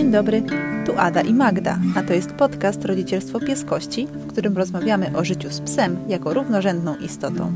Dzień 0.00 0.12
dobry, 0.12 0.42
tu 0.86 0.98
Ada 0.98 1.20
i 1.20 1.34
Magda, 1.34 1.78
a 1.96 2.02
to 2.02 2.12
jest 2.12 2.32
podcast 2.32 2.84
Rodzicielstwo 2.84 3.40
Pieskości, 3.40 4.06
w 4.06 4.32
którym 4.32 4.56
rozmawiamy 4.56 5.16
o 5.16 5.24
życiu 5.24 5.50
z 5.50 5.60
psem 5.60 6.08
jako 6.08 6.34
równorzędną 6.34 6.96
istotą. 6.96 7.52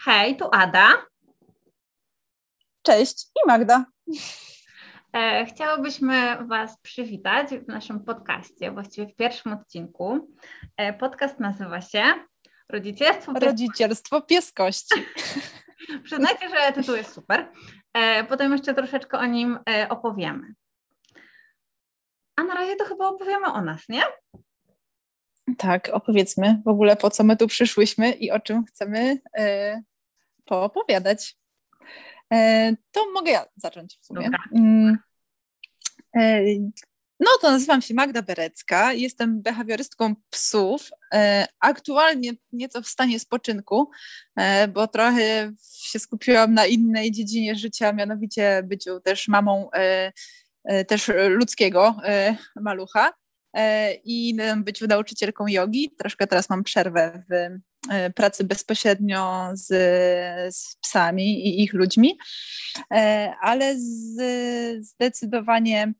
Hej, 0.00 0.36
tu 0.36 0.48
Ada. 0.52 0.88
Cześć 2.82 3.22
i 3.24 3.46
Magda. 3.46 3.84
E, 5.12 5.46
chciałybyśmy 5.46 6.46
Was 6.46 6.78
przywitać 6.82 7.48
w 7.48 7.68
naszym 7.68 8.04
podcaście, 8.04 8.70
właściwie 8.70 9.06
w 9.06 9.16
pierwszym 9.16 9.52
odcinku. 9.52 10.34
E, 10.76 10.92
podcast 10.92 11.40
nazywa 11.40 11.80
się 11.80 12.02
Rodzicielstwo, 12.68 13.32
Rodzicielstwo 13.32 14.22
Pieskości. 14.22 14.94
Przyznajcie, 16.04 16.48
że 16.48 16.72
tytuł 16.72 16.96
jest 16.96 17.12
super. 17.12 17.52
E, 17.94 18.24
potem 18.24 18.52
jeszcze 18.52 18.74
troszeczkę 18.74 19.18
o 19.18 19.26
nim 19.26 19.58
e, 19.70 19.88
opowiemy. 19.88 20.54
A 22.36 22.42
na 22.42 22.54
razie 22.54 22.76
to 22.76 22.84
chyba 22.84 23.08
opowiemy 23.08 23.46
o 23.46 23.60
nas, 23.60 23.88
nie? 23.88 24.02
Tak, 25.58 25.90
opowiedzmy 25.92 26.62
w 26.64 26.68
ogóle 26.68 26.96
po 26.96 27.10
co 27.10 27.24
my 27.24 27.36
tu 27.36 27.46
przyszłyśmy 27.46 28.10
i 28.10 28.30
o 28.30 28.40
czym 28.40 28.64
chcemy 28.64 29.18
e, 29.38 29.82
poopowiadać. 30.44 31.38
To 32.92 33.10
mogę 33.14 33.30
ja 33.30 33.44
zacząć 33.56 33.98
w 34.00 34.06
sumie. 34.06 34.30
No 37.20 37.30
to 37.40 37.50
nazywam 37.50 37.82
się 37.82 37.94
Magda 37.94 38.22
Berecka, 38.22 38.92
jestem 38.92 39.42
behawiorystką 39.42 40.14
psów, 40.30 40.90
e, 41.14 41.46
aktualnie 41.60 42.32
nieco 42.52 42.82
w 42.82 42.88
stanie 42.88 43.20
spoczynku, 43.20 43.90
e, 44.36 44.68
bo 44.68 44.88
trochę 44.88 45.52
się 45.62 45.98
skupiłam 45.98 46.54
na 46.54 46.66
innej 46.66 47.12
dziedzinie 47.12 47.56
życia, 47.56 47.92
mianowicie 47.92 48.62
byciu 48.64 49.00
też 49.00 49.28
mamą 49.28 49.70
e, 49.70 50.12
też 50.84 51.10
ludzkiego 51.28 51.96
malucha 52.56 53.12
i 54.04 54.36
byciu 54.56 54.86
nauczycielką 54.86 55.46
jogi. 55.46 55.94
Troszkę 55.98 56.26
teraz 56.26 56.50
mam 56.50 56.64
przerwę 56.64 57.22
w 57.30 57.60
pracy 58.14 58.44
bezpośrednio 58.44 59.50
z, 59.54 59.66
z 60.56 60.76
psami 60.76 61.48
i 61.48 61.62
ich 61.62 61.72
ludźmi, 61.72 62.18
ale 63.40 63.74
z, 63.78 64.16
zdecydowanie 64.84 65.92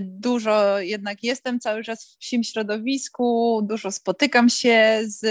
dużo 0.00 0.78
jednak 0.78 1.22
jestem 1.24 1.60
cały 1.60 1.84
czas 1.84 2.12
w 2.14 2.18
psim 2.18 2.44
środowisku, 2.44 3.60
dużo 3.68 3.90
spotykam 3.90 4.48
się 4.48 5.00
z 5.04 5.24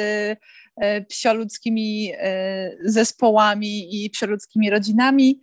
e, 0.75 1.01
psioludzkimi 1.01 2.11
e, 2.17 2.71
zespołami 2.83 4.05
i 4.05 4.09
psioludzkimi 4.09 4.69
rodzinami 4.69 5.41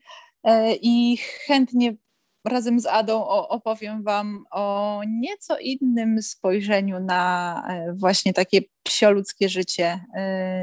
i 0.82 1.16
chętnie 1.46 1.96
razem 2.44 2.80
z 2.80 2.86
Adą 2.86 3.26
opowiem 3.26 4.02
Wam 4.02 4.44
o 4.50 5.00
nieco 5.08 5.58
innym 5.58 6.22
spojrzeniu 6.22 7.00
na 7.00 7.62
właśnie 7.94 8.32
takie 8.32 8.60
psioludzkie 8.82 9.48
życie 9.48 10.04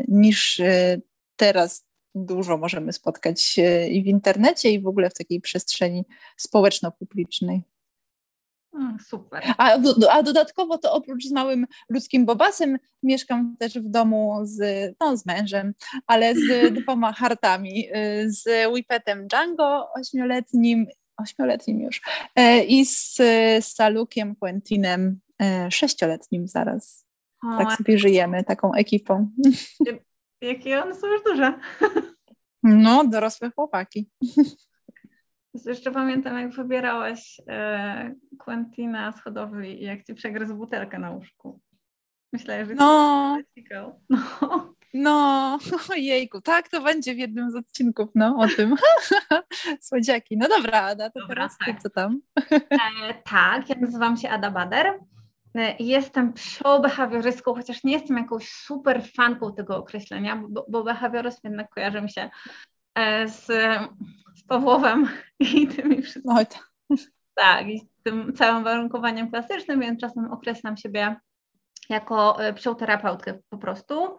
niż 0.07 0.61
teraz 1.35 1.87
dużo 2.15 2.57
możemy 2.57 2.93
spotkać 2.93 3.59
i 3.89 4.03
w 4.03 4.07
internecie, 4.07 4.69
i 4.69 4.81
w 4.81 4.87
ogóle 4.87 5.09
w 5.09 5.13
takiej 5.13 5.41
przestrzeni 5.41 6.05
społeczno-publicznej. 6.37 7.61
Super. 9.09 9.43
A, 9.57 9.77
a, 10.11 10.23
dodatkowo 10.23 10.77
to 10.77 10.93
oprócz 10.93 11.23
z 11.23 11.31
małym 11.31 11.65
ludzkim 11.89 12.25
bobasem 12.25 12.77
mieszkam 13.03 13.55
też 13.59 13.73
w 13.73 13.89
domu 13.89 14.39
z, 14.43 14.91
no, 14.99 15.17
z 15.17 15.25
mężem, 15.25 15.73
ale 16.07 16.35
z 16.35 16.47
dwoma 16.83 17.13
hartami, 17.13 17.89
y, 17.89 18.31
z 18.31 18.67
Whipetem 18.73 19.27
Django 19.27 19.87
ośmioletnim, 19.95 20.87
ośmioletnim 21.17 21.81
już 21.81 22.01
e, 22.35 22.63
i 22.63 22.85
z, 22.85 23.15
z 23.59 23.65
Salukiem 23.65 24.35
Quentinem 24.35 25.19
e, 25.41 25.71
sześcioletnim 25.71 26.47
zaraz. 26.47 27.05
O, 27.43 27.57
tak 27.57 27.77
sobie 27.77 27.97
żyjemy, 27.97 28.43
taką 28.43 28.73
ekipą. 28.73 29.29
Jakie 30.41 30.83
one 30.83 30.95
są 30.95 31.07
już 31.07 31.23
duże. 31.23 31.59
No, 32.63 33.07
dorosłe 33.07 33.51
chłopaki. 33.55 34.09
Jeszcze 35.65 35.91
pamiętam, 35.91 36.37
jak 36.39 36.51
wybierałaś 36.51 37.41
e, 37.47 38.15
Quentina 38.37 39.11
z 39.11 39.21
hodowli 39.21 39.81
i 39.81 39.85
jak 39.85 40.03
ci 40.03 40.13
przegryzł 40.13 40.55
butelkę 40.55 40.99
na 40.99 41.11
łóżku. 41.11 41.59
Myślałam, 42.33 42.65
że 42.65 42.75
no. 42.75 43.37
no. 44.09 44.73
No, 44.93 45.59
ojejku, 45.91 46.41
tak 46.41 46.69
to 46.69 46.81
będzie 46.81 47.15
w 47.15 47.17
jednym 47.17 47.51
z 47.51 47.55
odcinków, 47.55 48.09
no, 48.15 48.37
o 48.39 48.47
tym. 48.47 48.75
Słodziaki. 49.81 50.37
No 50.37 50.47
dobra, 50.47 50.81
Ada, 50.81 51.09
to 51.09 51.19
dobra, 51.19 51.35
teraz 51.35 51.57
tak. 51.57 51.75
ty, 51.75 51.81
co 51.81 51.89
tam? 51.89 52.21
E, 52.51 53.13
tak, 53.23 53.69
ja 53.69 53.75
nazywam 53.75 54.17
się 54.17 54.29
Ada 54.29 54.51
Bader. 54.51 54.99
E, 55.55 55.75
jestem 55.79 56.33
psio-behawiorystką, 56.33 57.55
chociaż 57.55 57.83
nie 57.83 57.93
jestem 57.93 58.17
jakąś 58.17 58.49
super 58.49 59.03
fanką 59.15 59.53
tego 59.53 59.77
określenia, 59.77 60.43
bo, 60.49 60.65
bo 60.69 60.83
behawioryzm 60.83 61.39
jednak 61.43 61.69
kojarzy 61.69 62.01
mi 62.01 62.11
się 62.11 62.29
z 63.25 63.47
z 64.35 64.43
Pawłowem 64.43 65.09
i 65.39 65.67
tymi 65.67 66.01
wszystkimi. 66.01 66.35
Oj, 66.37 66.45
tak. 66.45 66.71
tak, 67.35 67.67
i 67.67 67.87
tym 68.03 68.33
całym 68.33 68.63
warunkowaniem 68.63 69.31
klasycznym, 69.31 69.79
więc 69.79 70.01
czasem 70.01 70.31
określam 70.31 70.77
siebie 70.77 71.15
jako 71.89 72.43
e, 72.43 72.53
psioterapeutkę 72.53 73.39
po 73.49 73.57
prostu. 73.57 74.17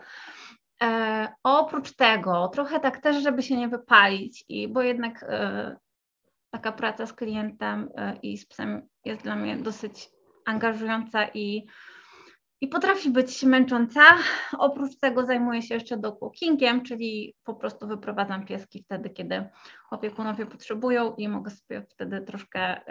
E, 0.83 1.29
oprócz 1.43 1.97
tego, 1.97 2.49
trochę 2.49 2.81
tak 2.81 2.99
też, 2.99 3.23
żeby 3.23 3.43
się 3.43 3.57
nie 3.57 3.69
wypalić, 3.69 4.45
i 4.49 4.69
bo 4.69 4.83
jednak 4.83 5.23
e, 5.29 5.77
taka 6.51 6.73
praca 6.73 7.07
z 7.07 7.13
klientem 7.13 7.89
e, 7.97 8.17
i 8.23 8.39
z 8.39 8.47
psem 8.47 8.89
jest 9.05 9.23
dla 9.23 9.37
mnie 9.37 9.57
dosyć 9.57 10.11
angażująca 10.45 11.29
i 11.35 11.67
i 12.65 12.69
potrafi 12.69 13.11
być 13.11 13.43
męcząca. 13.43 14.01
Oprócz 14.59 14.99
tego 14.99 15.27
zajmuję 15.27 15.63
się 15.63 15.75
jeszcze 15.75 15.97
dogwalkingiem, 15.97 16.83
czyli 16.83 17.35
po 17.45 17.55
prostu 17.55 17.87
wyprowadzam 17.87 18.45
pieski 18.47 18.83
wtedy, 18.85 19.11
kiedy 19.11 19.49
opiekunowie 19.91 20.47
potrzebują 20.47 21.15
i 21.15 21.29
mogę 21.29 21.51
sobie 21.51 21.87
wtedy 21.91 22.21
troszkę 22.21 22.77
y, 22.79 22.83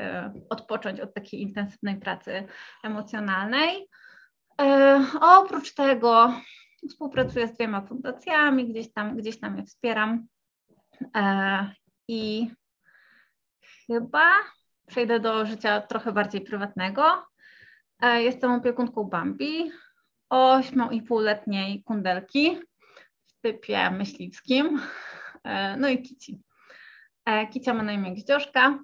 odpocząć 0.50 1.00
od 1.00 1.14
takiej 1.14 1.42
intensywnej 1.42 1.96
pracy 1.96 2.48
emocjonalnej. 2.84 3.78
Y, 4.62 4.66
oprócz 5.22 5.74
tego 5.74 6.34
współpracuję 6.90 7.48
z 7.48 7.54
dwiema 7.54 7.82
fundacjami, 7.82 8.70
gdzieś 8.70 8.94
tam, 8.94 9.18
gdzieś 9.18 9.40
tam 9.40 9.58
je 9.58 9.64
wspieram 9.64 10.28
y, 11.02 11.08
i 12.08 12.52
chyba 13.88 14.32
przejdę 14.88 15.20
do 15.20 15.46
życia 15.46 15.82
trochę 15.82 16.12
bardziej 16.12 16.42
prywatnego. 16.42 17.33
E, 18.02 18.24
jestem 18.24 18.52
opiekunką 18.52 19.04
Bambi, 19.04 19.72
8,5-letniej 20.34 21.84
kundelki 21.84 22.60
w 23.26 23.42
typie 23.42 23.92
myśliwskim, 23.92 24.82
e, 25.44 25.78
no 25.78 25.90
i 25.90 26.02
Kici. 26.02 26.42
E, 27.26 27.48
Kicia 27.48 27.74
ma 27.74 27.84
na 27.84 27.94
imię 27.94 28.16
Gdzioszka 28.16 28.80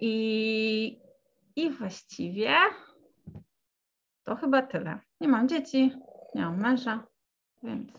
i, 0.00 1.00
i 1.56 1.70
właściwie 1.70 2.54
to 4.24 4.36
chyba 4.36 4.62
tyle. 4.62 4.98
Nie 5.20 5.28
mam 5.28 5.48
dzieci, 5.48 5.92
nie 6.34 6.42
mam 6.42 6.60
męża, 6.60 7.06
więc 7.62 7.90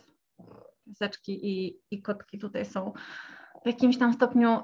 pieseczki 0.85 1.47
i, 1.47 1.79
i 1.91 2.01
kotki 2.01 2.39
tutaj 2.39 2.65
są 2.65 2.93
w 3.63 3.67
jakimś 3.67 3.97
tam 3.97 4.13
stopniu 4.13 4.61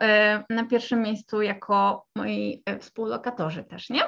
na 0.49 0.65
pierwszym 0.65 1.01
miejscu 1.01 1.41
jako 1.41 2.05
moi 2.15 2.63
współlokatorzy 2.79 3.63
też, 3.63 3.89
nie? 3.89 4.01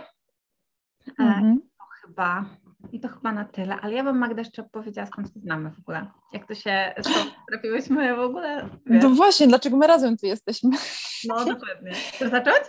Mm-hmm. 1.20 1.56
To 1.56 2.08
chyba, 2.08 2.46
i 2.92 3.00
to 3.00 3.08
chyba 3.08 3.32
na 3.32 3.46
tyle, 3.46 3.76
ale 3.76 3.94
ja 3.94 4.04
bym 4.04 4.18
Magda 4.18 4.42
jeszcze 4.42 4.64
powiedziała, 4.64 5.08
skąd 5.08 5.28
się 5.28 5.40
znamy 5.40 5.72
w 5.72 5.80
ogóle. 5.80 6.08
Jak 6.34 6.48
to 6.48 6.56
się, 6.56 6.94
trafiłyśmy 7.50 8.16
w 8.16 8.20
ogóle? 8.20 8.70
Wiesz? 8.86 9.04
No 9.04 9.10
właśnie, 9.10 9.48
dlaczego 9.48 9.78
my 9.78 9.88
razem 9.88 10.18
tu 10.18 10.26
jesteśmy? 10.26 10.70
No 11.28 11.46
dokładnie. 11.54 11.92
Chcesz 11.92 12.32
zacząć? 12.32 12.62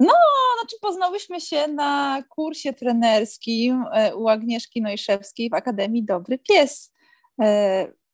No, 0.00 0.14
znaczy 0.60 0.76
poznałyśmy 0.80 1.40
się 1.40 1.68
na 1.68 2.22
kursie 2.28 2.72
trenerskim 2.72 3.84
e, 3.92 4.16
u 4.16 4.28
Agnieszki 4.28 4.82
Nojszewskiej 4.82 5.50
w 5.50 5.54
Akademii 5.54 6.04
Dobry 6.04 6.38
Pies. 6.38 6.92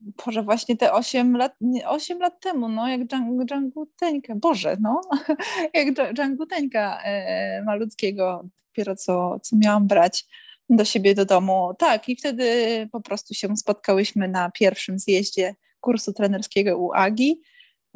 E, 0.01 0.13
Boże, 0.27 0.43
właśnie 0.43 0.77
te 0.77 0.93
8 0.93 1.37
lat, 1.37 1.57
8 1.87 2.19
lat 2.19 2.41
temu, 2.41 2.69
no, 2.69 2.89
jak 2.89 3.01
Dżanguteńka, 3.47 4.35
Boże, 4.37 4.77
no, 4.81 5.01
jak 5.75 6.15
Dżanguteńka 6.15 7.03
e, 7.05 7.63
malutkiego, 7.63 8.45
dopiero 8.67 8.97
co, 8.97 9.41
co 9.41 9.57
miałam 9.57 9.87
brać 9.87 10.27
do 10.71 10.85
siebie 10.85 11.15
do 11.15 11.25
domu. 11.25 11.75
Tak, 11.79 12.09
i 12.09 12.17
wtedy 12.17 12.45
po 12.93 13.01
prostu 13.01 13.35
się 13.35 13.57
spotkałyśmy 13.57 14.29
na 14.29 14.51
pierwszym 14.51 14.99
zjeździe 14.99 15.55
kursu 15.81 16.13
trenerskiego 16.13 16.79
u 16.79 16.93
Agi. 16.93 17.41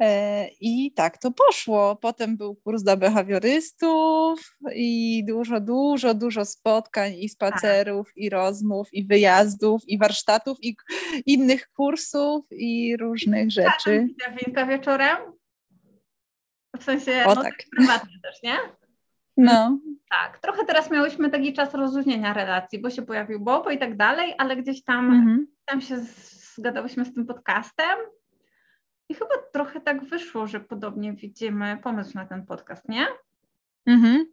E, 0.01 0.47
I 0.61 0.91
tak 0.95 1.17
to 1.17 1.31
poszło. 1.31 1.95
Potem 1.95 2.37
był 2.37 2.55
kurs 2.55 2.83
dla 2.83 2.97
behawiorystów 2.97 4.57
i 4.73 5.23
dużo, 5.27 5.59
dużo, 5.59 6.13
dużo 6.13 6.45
spotkań 6.45 7.13
i 7.13 7.29
spacerów, 7.29 8.11
i 8.15 8.29
rozmów, 8.29 8.93
i 8.93 9.07
wyjazdów, 9.07 9.81
i 9.87 9.97
warsztatów, 9.97 10.57
i 10.61 10.75
innych 11.25 11.69
kursów, 11.69 12.45
i 12.51 12.97
różnych 12.97 13.51
rzeczy. 13.51 14.07
Winka 14.45 14.65
wieczorem? 14.65 15.17
W 16.79 16.83
sensie, 16.83 17.23
o, 17.25 17.35
no, 17.35 17.43
tak. 17.43 17.53
prywatnie 17.77 18.19
też, 18.23 18.43
nie? 18.43 18.55
No. 19.37 19.79
Tak, 20.09 20.39
trochę 20.39 20.65
teraz 20.65 20.91
miałyśmy 20.91 21.29
taki 21.29 21.53
czas 21.53 21.73
rozluźnienia 21.73 22.33
relacji, 22.33 22.81
bo 22.81 22.89
się 22.89 23.01
pojawił 23.01 23.39
Bobo 23.39 23.69
i 23.69 23.77
tak 23.77 23.97
dalej, 23.97 24.33
ale 24.37 24.55
gdzieś 24.55 24.83
tam, 24.83 25.05
mhm. 25.05 25.47
tam 25.65 25.81
się 25.81 25.97
zgadałyśmy 26.55 27.05
z 27.05 27.13
tym 27.13 27.25
podcastem 27.25 27.97
i 29.09 29.13
chyba 29.13 29.35
trochę 29.53 29.81
tak 29.81 30.05
wyszło, 30.05 30.47
że 30.47 30.59
podobnie 30.59 31.13
widzimy 31.13 31.77
pomysł 31.83 32.11
na 32.15 32.25
ten 32.25 32.45
podcast, 32.45 32.89
nie? 32.89 33.07
Mhm. 33.85 34.25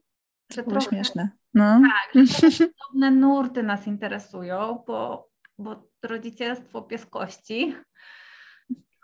Że 0.53 0.63
to 0.63 0.71
trochę, 0.71 0.87
śmieszne. 0.89 1.29
No. 1.55 1.81
Tak, 2.15 2.27
że 2.51 2.69
podobne 2.69 3.11
nurty 3.11 3.63
nas 3.63 3.87
interesują, 3.87 4.85
bo, 4.87 5.29
bo 5.59 5.89
rodzicielstwo 6.03 6.83
pieskości 6.83 7.75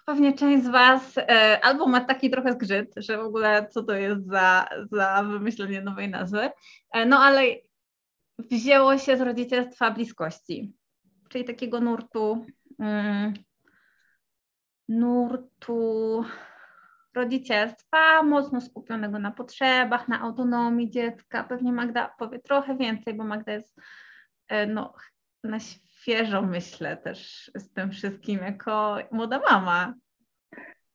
pewnie 0.08 0.32
część 0.32 0.64
z 0.64 0.68
Was 0.68 1.18
e, 1.18 1.60
albo 1.64 1.86
ma 1.86 2.00
taki 2.00 2.30
trochę 2.30 2.52
zgrzyt, 2.52 2.94
że 2.96 3.18
w 3.18 3.20
ogóle 3.20 3.68
co 3.70 3.82
to 3.82 3.92
jest 3.92 4.26
za, 4.26 4.68
za 4.92 5.22
wymyślenie 5.22 5.82
nowej 5.82 6.08
nazwy, 6.08 6.50
e, 6.92 7.06
no 7.06 7.18
ale 7.18 7.42
wzięło 8.38 8.98
się 8.98 9.16
z 9.16 9.20
rodzicielstwa 9.20 9.90
bliskości, 9.90 10.72
czyli 11.28 11.44
takiego 11.44 11.80
nurtu, 11.80 12.46
mm, 12.78 13.34
nurtu 14.88 16.24
rodzicielstwa, 17.14 18.22
mocno 18.22 18.60
skupionego 18.60 19.18
na 19.18 19.30
potrzebach, 19.30 20.08
na 20.08 20.20
autonomii 20.20 20.90
dziecka. 20.90 21.44
Pewnie 21.44 21.72
Magda 21.72 22.14
powie 22.18 22.38
trochę 22.38 22.76
więcej, 22.76 23.14
bo 23.14 23.24
Magda 23.24 23.52
jest 23.52 23.80
e, 24.48 24.66
no, 24.66 24.94
na 25.44 25.60
świeżo 25.60 26.42
myślę 26.42 26.96
też 26.96 27.50
z 27.54 27.72
tym 27.72 27.90
wszystkim 27.90 28.38
jako 28.38 28.98
młoda 29.10 29.40
mama. 29.50 29.94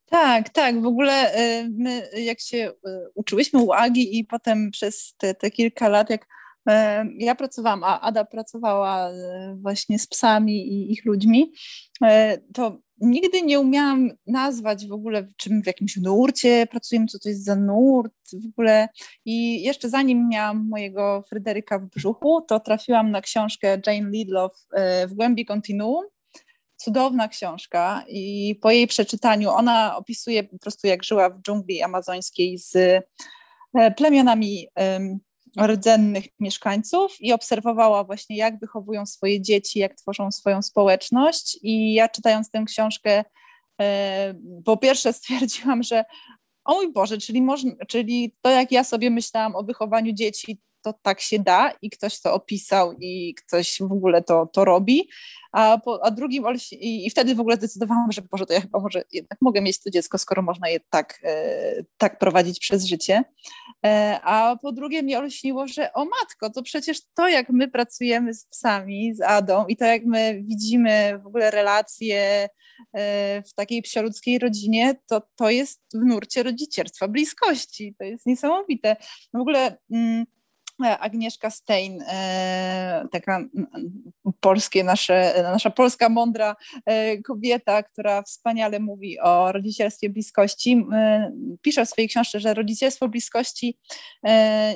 Tak, 0.05 0.49
tak. 0.49 0.81
W 0.81 0.85
ogóle 0.85 1.35
y, 1.35 1.69
my 1.77 2.09
jak 2.17 2.39
się 2.39 2.57
y, 2.57 2.71
uczyłyśmy 3.15 3.59
u 3.59 3.73
Agi 3.73 4.19
i 4.19 4.25
potem 4.25 4.71
przez 4.71 5.15
te, 5.17 5.33
te 5.33 5.51
kilka 5.51 5.89
lat, 5.89 6.09
jak 6.09 6.25
ja 7.18 7.36
pracowałam, 7.36 7.83
a 7.83 8.01
Ada 8.01 8.25
pracowała 8.25 9.10
właśnie 9.56 10.00
z 10.00 10.07
psami 10.07 10.68
i 10.68 10.92
ich 10.92 11.06
ludźmi, 11.06 11.51
to 12.54 12.77
nigdy 13.01 13.42
nie 13.42 13.60
umiałam 13.60 14.12
nazwać 14.27 14.88
w 14.88 14.92
ogóle, 14.92 15.27
czym 15.38 15.63
w 15.63 15.68
jakimś 15.68 15.98
nurcie 15.98 16.68
pracujemy, 16.71 17.07
co 17.07 17.19
to 17.19 17.30
jest 17.30 17.45
za 17.45 17.56
nurt 17.56 18.13
w 18.33 18.48
ogóle. 18.48 18.88
I 19.25 19.63
jeszcze 19.63 19.89
zanim 19.89 20.30
miałam 20.30 20.68
mojego 20.69 21.24
Fryderyka 21.30 21.80
w 21.80 21.86
brzuchu, 21.86 22.42
to 22.42 22.60
trafiłam 22.60 23.12
na 23.12 23.21
książkę 23.21 23.81
Jane 23.88 24.10
Lidlow 24.10 24.68
w 25.07 25.13
głębi 25.13 25.45
kontinuum 25.45 26.06
cudowna 26.83 27.27
książka 27.27 28.04
i 28.07 28.56
po 28.62 28.71
jej 28.71 28.88
przeczytaniu 28.88 29.50
ona 29.50 29.98
opisuje 29.98 30.44
po 30.44 30.57
prostu 30.57 30.88
jak 30.88 31.04
żyła 31.04 31.30
w 31.30 31.42
dżungli 31.42 31.81
amazońskiej 31.81 32.57
z 32.57 32.75
e, 32.75 33.92
plemionami 33.92 34.68
rdzennych 35.57 36.25
mieszkańców 36.39 37.15
i 37.19 37.33
obserwowała 37.33 38.03
właśnie 38.03 38.38
jak 38.38 38.59
wychowują 38.59 39.05
swoje 39.05 39.41
dzieci, 39.41 39.79
jak 39.79 39.95
tworzą 39.95 40.31
swoją 40.31 40.61
społeczność. 40.61 41.59
I 41.61 41.94
ja 41.94 42.09
czytając 42.09 42.50
tę 42.50 42.63
książkę 42.67 43.23
e, 43.81 44.33
po 44.65 44.77
pierwsze 44.77 45.13
stwierdziłam, 45.19 45.83
że 45.83 46.05
o 46.65 46.73
mój 46.73 46.94
Boże, 46.94 47.17
czyli, 47.17 47.41
można, 47.41 47.71
czyli 47.88 48.33
to 48.41 48.50
jak 48.50 48.71
ja 48.71 48.83
sobie 48.83 49.09
myślałam 49.09 49.55
o 49.55 49.63
wychowaniu 49.63 50.13
dzieci, 50.13 50.61
to 50.83 50.94
tak 51.01 51.21
się 51.21 51.39
da 51.39 51.71
i 51.81 51.89
ktoś 51.89 52.21
to 52.21 52.33
opisał 52.33 52.94
i 53.00 53.35
ktoś 53.35 53.77
w 53.80 53.91
ogóle 53.91 54.21
to, 54.21 54.50
to 54.53 54.65
robi, 54.65 55.09
a, 55.53 55.77
po, 55.77 56.06
a 56.06 56.12
drugim 56.12 56.44
i, 56.71 57.06
i, 57.06 57.09
wtedy 57.09 57.35
w 57.35 57.39
ogóle 57.39 57.56
zdecydowałam, 57.56 58.12
że 58.12 58.21
Boże, 58.21 58.45
to 58.45 58.53
ja 58.53 58.62
chyba 58.62 58.80
może 58.80 59.03
jednak 59.12 59.41
mogę 59.41 59.62
mieć 59.62 59.80
to 59.80 59.89
dziecko, 59.89 60.18
skoro 60.18 60.41
można 60.41 60.69
je 60.69 60.80
tak, 60.89 61.19
e, 61.24 61.83
tak 61.97 62.19
prowadzić 62.19 62.59
przez 62.59 62.85
życie. 62.85 63.24
E, 63.85 64.19
a 64.24 64.56
po 64.62 64.71
drugie 64.71 65.03
mnie 65.03 65.19
olśniło, 65.19 65.68
że 65.68 65.94
o 65.94 66.06
matko, 66.06 66.50
to 66.50 66.63
przecież 66.63 67.01
to 67.13 67.27
jak 67.27 67.50
my 67.50 67.68
pracujemy 67.68 68.33
z 68.33 68.45
psami, 68.45 69.15
z 69.15 69.21
Adą 69.21 69.65
i 69.68 69.77
to 69.77 69.86
jak 69.86 70.06
my 70.06 70.41
widzimy 70.44 71.19
w 71.24 71.27
ogóle 71.27 71.51
relacje 71.51 72.50
e, 72.94 73.41
w 73.41 73.53
takiej 73.53 73.81
psioludzkiej 73.81 74.39
rodzinie, 74.39 74.95
to 75.09 75.21
to 75.36 75.50
jest 75.50 75.81
w 75.94 76.06
nurcie 76.06 76.44
rodzicielstwa, 76.44 77.07
bliskości. 77.07 77.95
To 78.00 78.03
jest 78.03 78.25
niesamowite. 78.25 78.95
W 79.33 79.39
ogóle... 79.39 79.77
Mm, 79.91 80.25
Agnieszka 80.79 81.49
Stein, 81.49 82.03
e, 82.07 83.05
taka 83.11 83.45
polskie 84.39 84.83
nasze, 84.83 85.33
nasza 85.43 85.69
polska 85.69 86.09
mądra 86.09 86.55
e, 86.85 87.21
kobieta, 87.21 87.83
która 87.83 88.21
wspaniale 88.21 88.79
mówi 88.79 89.19
o 89.19 89.51
rodzicielstwie 89.51 90.09
bliskości. 90.09 90.85
E, 90.93 91.31
pisze 91.61 91.85
w 91.85 91.89
swojej 91.89 92.09
książce, 92.09 92.39
że 92.39 92.53
rodzicielstwo 92.53 93.07
bliskości 93.07 93.79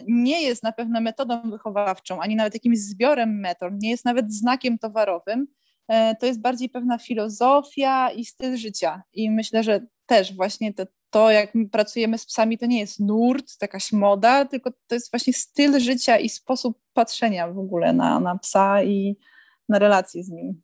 nie 0.08 0.42
jest 0.42 0.64
na 0.64 0.72
pewno 0.72 1.02
metodą 1.02 1.42
wychowawczą, 1.52 2.22
ani 2.22 2.36
nawet 2.36 2.54
jakimś 2.54 2.80
zbiorem 2.80 3.40
metod, 3.40 3.74
nie 3.82 3.90
jest 3.90 4.06
nawet 4.06 4.34
znakiem 4.34 4.78
towarowym. 4.80 5.48
To 6.20 6.26
jest 6.26 6.42
bardziej 6.42 6.70
pewna 6.70 6.98
filozofia 6.98 8.12
i 8.12 8.26
styl 8.26 8.58
życia. 8.58 9.02
I 9.14 9.32
myślę, 9.32 9.64
że 9.64 9.86
też 10.06 10.36
właśnie 10.36 10.74
to, 10.74 10.84
to, 11.10 11.32
jak 11.32 11.56
my 11.56 11.70
pracujemy 11.70 12.18
z 12.18 12.26
psami, 12.26 12.58
to 12.58 12.66
nie 12.66 12.80
jest 12.80 13.00
nurt, 13.00 13.62
jakaś 13.62 13.92
moda, 13.92 14.46
tylko 14.46 14.72
to 14.88 14.96
jest 14.96 15.12
właśnie 15.12 15.34
styl 15.34 15.80
życia 15.80 16.18
i 16.18 16.30
sposób 16.30 16.80
patrzenia 16.94 17.48
w 17.48 17.60
ogóle 17.60 17.94
na, 17.94 18.20
na 18.20 18.38
psa 18.38 18.84
i 18.84 19.18
na 19.70 19.80
relacje 19.80 20.24
z 20.24 20.30
nim. 20.30 20.62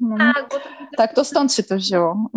No. 0.00 0.16
Tak, 0.18 0.50
to, 0.50 0.60
tak, 0.96 1.14
to 1.14 1.24
stąd 1.24 1.52
się 1.54 1.62
to 1.62 1.76
wzięło. 1.76 2.30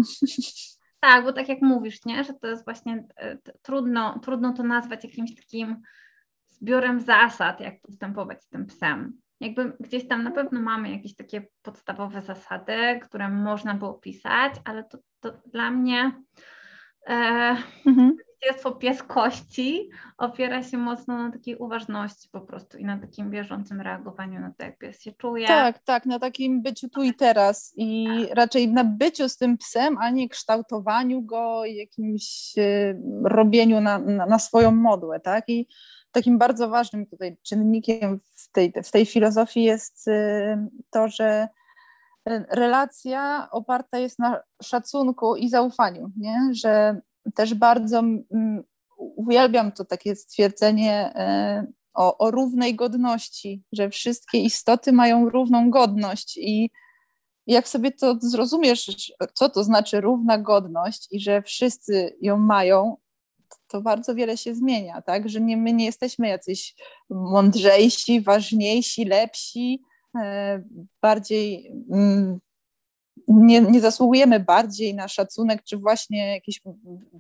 Tak, 1.03 1.25
bo 1.25 1.33
tak 1.33 1.49
jak 1.49 1.61
mówisz, 1.61 2.05
nie, 2.05 2.23
że 2.23 2.33
to 2.33 2.47
jest 2.47 2.65
właśnie 2.65 3.07
e, 3.15 3.37
trudno, 3.61 4.19
trudno 4.19 4.53
to 4.53 4.63
nazwać 4.63 5.03
jakimś 5.03 5.35
takim 5.35 5.81
zbiorem 6.47 6.99
zasad, 6.99 7.59
jak 7.59 7.81
postępować 7.81 8.43
z 8.43 8.47
tym 8.47 8.65
psem. 8.65 9.21
Jakby 9.39 9.73
gdzieś 9.79 10.07
tam 10.07 10.23
na 10.23 10.31
pewno 10.31 10.61
mamy 10.61 10.91
jakieś 10.91 11.15
takie 11.15 11.47
podstawowe 11.61 12.21
zasady, 12.21 12.99
które 13.01 13.29
można 13.29 13.73
było 13.73 13.93
pisać, 13.93 14.53
ale 14.65 14.83
to, 14.83 14.97
to 15.19 15.31
dla 15.45 15.71
mnie 15.71 16.11
E, 17.07 17.57
mhm. 17.85 18.17
pies 18.79 19.03
kości 19.03 19.89
opiera 20.17 20.63
się 20.63 20.77
mocno 20.77 21.17
na 21.17 21.31
takiej 21.31 21.55
uważności 21.55 22.29
po 22.31 22.41
prostu 22.41 22.77
i 22.77 22.85
na 22.85 22.99
takim 22.99 23.29
bieżącym 23.29 23.81
reagowaniu 23.81 24.39
na 24.39 24.53
to, 24.57 24.65
jak 24.65 24.77
pies 24.77 25.01
się 25.01 25.11
czuje. 25.11 25.47
Tak, 25.47 25.79
tak, 25.79 26.05
na 26.05 26.19
takim 26.19 26.61
byciu 26.61 26.89
tu 26.89 27.03
i 27.03 27.13
teraz 27.13 27.73
i 27.75 28.07
tak. 28.27 28.37
raczej 28.37 28.67
na 28.67 28.83
byciu 28.83 29.29
z 29.29 29.37
tym 29.37 29.57
psem, 29.57 29.97
a 29.97 30.09
nie 30.09 30.29
kształtowaniu 30.29 31.21
go 31.21 31.65
jakimś 31.65 32.57
y, 32.57 33.01
robieniu 33.23 33.81
na, 33.81 33.99
na, 33.99 34.25
na, 34.25 34.39
swoją 34.39 34.71
modłę, 34.71 35.19
tak? 35.19 35.49
I 35.49 35.67
takim 36.11 36.37
bardzo 36.37 36.69
ważnym 36.69 37.05
tutaj 37.05 37.37
czynnikiem 37.43 38.19
w 38.35 38.51
tej, 38.51 38.73
w 38.83 38.91
tej 38.91 39.05
filozofii 39.05 39.63
jest 39.63 40.07
y, 40.07 40.57
to, 40.89 41.07
że 41.07 41.47
relacja 42.49 43.47
oparta 43.51 43.97
jest 43.99 44.19
na 44.19 44.41
szacunku 44.63 45.35
i 45.35 45.49
zaufaniu, 45.49 46.11
nie? 46.17 46.49
że 46.51 47.01
też 47.35 47.53
bardzo 47.53 48.03
uwielbiam 48.97 49.71
to 49.71 49.85
takie 49.85 50.15
stwierdzenie 50.15 51.11
e, 51.15 51.67
o, 51.93 52.17
o 52.17 52.31
równej 52.31 52.75
godności, 52.75 53.63
że 53.71 53.89
wszystkie 53.89 54.37
istoty 54.37 54.91
mają 54.91 55.29
równą 55.29 55.69
godność 55.69 56.37
i 56.37 56.69
jak 57.47 57.67
sobie 57.67 57.91
to 57.91 58.17
zrozumiesz, 58.19 58.91
co 59.33 59.49
to 59.49 59.63
znaczy 59.63 60.01
równa 60.01 60.37
godność 60.37 61.07
i 61.11 61.19
że 61.19 61.41
wszyscy 61.41 62.17
ją 62.21 62.37
mają, 62.37 62.97
to 63.67 63.81
bardzo 63.81 64.15
wiele 64.15 64.37
się 64.37 64.55
zmienia, 64.55 65.01
tak? 65.01 65.29
Że 65.29 65.41
nie, 65.41 65.57
my 65.57 65.73
nie 65.73 65.85
jesteśmy 65.85 66.27
jacyś 66.27 66.75
mądrzejsi, 67.09 68.21
ważniejsi, 68.21 69.05
lepsi, 69.05 69.83
bardziej 71.01 71.71
mm, 71.91 72.39
nie, 73.27 73.61
nie 73.61 73.81
zasługujemy 73.81 74.39
bardziej 74.39 74.95
na 74.95 75.07
szacunek, 75.07 75.63
czy 75.63 75.77
właśnie 75.77 76.33
jakieś 76.33 76.61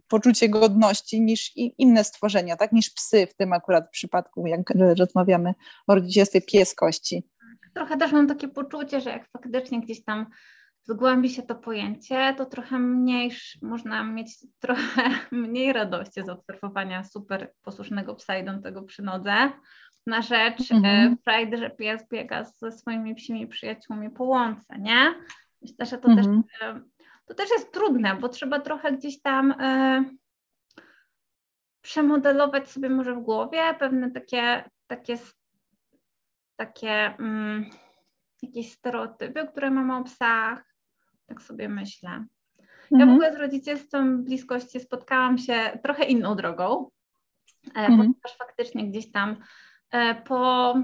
poczucie 0.07 0.49
godności 0.49 1.21
niż 1.21 1.51
inne 1.55 2.03
stworzenia, 2.03 2.57
tak? 2.57 2.71
Niż 2.71 2.89
psy 2.89 3.27
w 3.27 3.33
tym 3.35 3.53
akurat 3.53 3.89
przypadku, 3.89 4.47
jak 4.47 4.61
rozmawiamy 4.97 5.53
o 5.87 5.95
rodzicielstwie 5.95 6.41
pieskości. 6.41 7.23
Trochę 7.73 7.97
też 7.97 8.11
mam 8.11 8.27
takie 8.27 8.47
poczucie, 8.47 9.01
że 9.01 9.09
jak 9.09 9.29
faktycznie 9.29 9.81
gdzieś 9.81 10.03
tam 10.03 10.25
zgłębi 10.83 11.29
się 11.29 11.41
to 11.41 11.55
pojęcie, 11.55 12.35
to 12.37 12.45
trochę 12.45 12.79
mniej, 12.79 13.31
można 13.61 14.03
mieć 14.03 14.37
trochę 14.59 15.01
mniej 15.31 15.73
radości 15.73 16.23
z 16.25 16.29
obserwowania 16.29 17.03
super 17.03 17.51
posłusznego 17.61 18.15
psa 18.15 18.37
idącego 18.37 18.83
przy 18.83 19.01
nodze, 19.01 19.51
na 20.07 20.21
rzecz 20.21 20.71
mhm. 20.71 21.17
frajdy, 21.17 21.57
że 21.57 21.69
pies 21.69 22.07
biega 22.09 22.43
ze 22.43 22.71
swoimi 22.71 23.15
psimi 23.15 23.47
przyjaciółmi 23.47 24.09
po 24.09 24.23
łące, 24.23 24.79
nie? 24.79 25.15
Myślę, 25.61 25.85
że 25.85 25.97
to 25.97 26.09
mhm. 26.09 26.43
też 26.43 26.61
to 27.31 27.35
też 27.35 27.49
jest 27.49 27.71
trudne, 27.73 28.15
bo 28.15 28.29
trzeba 28.29 28.59
trochę 28.59 28.91
gdzieś 28.91 29.21
tam 29.21 29.51
e, 29.51 30.03
przemodelować 31.81 32.71
sobie 32.71 32.89
może 32.89 33.15
w 33.15 33.19
głowie 33.19 33.75
pewne 33.79 34.11
takie, 34.11 34.69
takie, 34.87 35.17
takie 36.55 36.91
mm, 37.19 37.65
jakieś 38.41 38.71
stereotypy, 38.71 39.47
które 39.47 39.71
mamy 39.71 39.95
o 39.97 40.03
psach. 40.03 40.75
Tak 41.25 41.41
sobie 41.41 41.69
myślę. 41.69 42.09
Ja 42.59 42.65
w 42.89 42.93
mhm. 42.93 43.09
ogóle 43.09 43.33
z 43.33 43.39
rodzicielstwem 43.39 44.23
bliskości 44.23 44.79
spotkałam 44.79 45.37
się 45.37 45.79
trochę 45.83 46.03
inną 46.05 46.35
drogą, 46.35 46.89
e, 47.65 47.79
mhm. 47.79 47.97
ponieważ 47.97 48.37
faktycznie 48.37 48.89
gdzieś 48.89 49.11
tam 49.11 49.29
e, 49.29 49.35
po, 50.25 50.75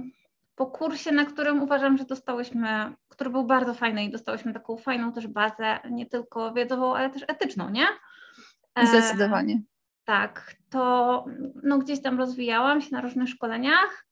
po 0.56 0.66
kursie, 0.66 1.12
na 1.12 1.26
którym 1.26 1.64
uważam, 1.64 1.98
że 1.98 2.06
dostałyśmy, 2.06 2.94
który 3.10 3.30
był 3.30 3.44
bardzo 3.44 3.74
fajny 3.74 4.04
i 4.04 4.12
dostałyśmy 4.12 4.54
taką 4.54 4.78
fajną 4.78 5.14
też 5.14 5.28
bazę, 5.28 5.80
nie 5.92 6.06
tylko 6.06 6.54
wiedzową, 6.54 6.96
ale 6.96 7.10
też 7.10 7.24
etyczną, 7.28 7.70
nie? 7.70 7.88
E, 8.76 8.88
Zdecydowanie. 8.88 9.62
Tak, 10.06 10.56
to 10.70 11.26
no, 11.64 11.78
gdzieś 11.78 12.02
tam 12.02 12.18
rozwijałam 12.18 12.82
się 12.82 12.90
na 12.92 13.02
różnych 13.02 13.30
szkoleniach 13.30 14.06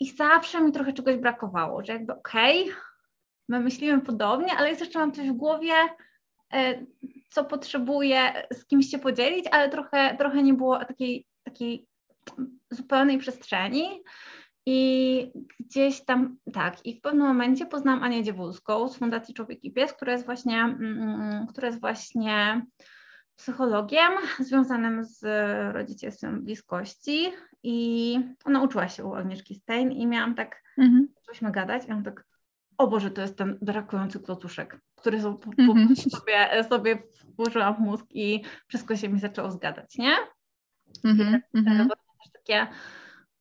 i 0.00 0.10
zawsze 0.10 0.60
mi 0.60 0.72
trochę 0.72 0.92
czegoś 0.92 1.16
brakowało, 1.16 1.84
że 1.84 1.92
jakby 1.92 2.12
okej, 2.12 2.62
okay, 2.62 2.74
my 3.48 3.60
myślimy 3.60 4.00
podobnie, 4.00 4.52
ale 4.52 4.68
jest 4.68 4.80
jeszcze 4.80 4.98
mam 4.98 5.12
coś 5.12 5.30
w 5.30 5.36
głowie, 5.36 5.74
e, 6.52 6.86
co 7.28 7.44
potrzebuję 7.44 8.46
z 8.52 8.66
kimś 8.66 8.86
się 8.86 8.98
podzielić, 8.98 9.46
ale 9.52 9.68
trochę, 9.68 10.16
trochę 10.16 10.42
nie 10.42 10.54
było 10.54 10.84
takiej, 10.84 11.26
takiej 11.44 11.86
zupełnej 12.70 13.18
przestrzeni. 13.18 14.02
I 14.66 15.32
gdzieś 15.60 16.04
tam, 16.04 16.36
tak, 16.52 16.86
i 16.86 16.98
w 16.98 17.00
pewnym 17.00 17.26
momencie 17.26 17.66
poznałam 17.66 18.02
Anię 18.02 18.22
Dziewulską 18.22 18.88
z 18.88 18.96
Fundacji 18.96 19.34
Człowiek 19.34 19.64
i 19.64 19.72
Pies, 19.72 19.92
która 19.92 20.12
jest 20.12 20.24
właśnie, 20.24 20.60
mm, 20.60 21.46
która 21.46 21.66
jest 21.66 21.80
właśnie 21.80 22.66
psychologiem 23.36 24.12
związanym 24.38 25.04
z 25.04 25.24
rodzicielstwem 25.74 26.44
bliskości 26.44 27.32
i 27.62 28.18
ona 28.44 28.62
uczyła 28.62 28.88
się 28.88 29.04
u 29.04 29.14
Agnieszki 29.14 29.54
Stein 29.54 29.92
i 29.92 30.06
miałam 30.06 30.34
tak, 30.34 30.62
mhm. 30.78 31.08
zaczęłyśmy 31.16 31.52
gadać 31.52 31.84
i 31.84 31.88
miałam 31.88 32.04
tak, 32.04 32.24
o 32.78 32.86
Boże, 32.86 33.10
to 33.10 33.22
jest 33.22 33.38
ten 33.38 33.58
brakujący 33.62 34.20
klocuszek, 34.20 34.80
który 34.94 35.20
so, 35.20 35.34
po, 35.34 35.50
mhm. 35.58 35.96
sobie, 35.96 36.64
sobie 36.68 37.02
włożyłam 37.36 37.74
w 37.74 37.78
mózg 37.78 38.06
i 38.10 38.42
wszystko 38.66 38.96
się 38.96 39.08
mi 39.08 39.20
zaczęło 39.20 39.50
zgadzać, 39.50 39.98
nie? 39.98 40.16
Mhm. 41.04 41.28
I 41.28 41.64
tak, 41.64 41.72
mhm. 41.72 41.88
Takie, 42.50 42.66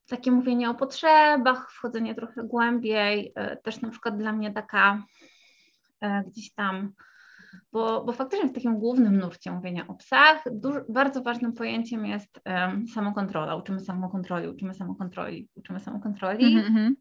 takie 0.09 0.31
mówienie 0.31 0.69
o 0.69 0.75
potrzebach, 0.75 1.71
wchodzenie 1.71 2.15
trochę 2.15 2.43
głębiej, 2.43 3.31
e, 3.35 3.57
też 3.57 3.81
na 3.81 3.89
przykład 3.89 4.17
dla 4.17 4.31
mnie 4.33 4.53
taka 4.53 5.03
e, 6.01 6.23
gdzieś 6.23 6.53
tam 6.53 6.93
bo, 7.71 8.03
bo 8.03 8.13
faktycznie 8.13 8.49
w 8.49 8.53
takim 8.53 8.79
głównym 8.79 9.17
nurcie 9.19 9.51
mówienia 9.51 9.87
o 9.87 9.93
psach 9.93 10.43
bardzo 10.89 11.21
ważnym 11.21 11.53
pojęciem 11.53 12.05
jest 12.05 12.39
um, 12.45 12.87
samokontrola. 12.87 13.55
Uczymy 13.55 13.79
samokontroli, 13.79 14.47
uczymy 14.47 14.73
samokontroli, 14.73 15.49
uczymy 15.55 15.79
samokontroli. 15.79 16.57
Mm-hmm. 16.57 16.91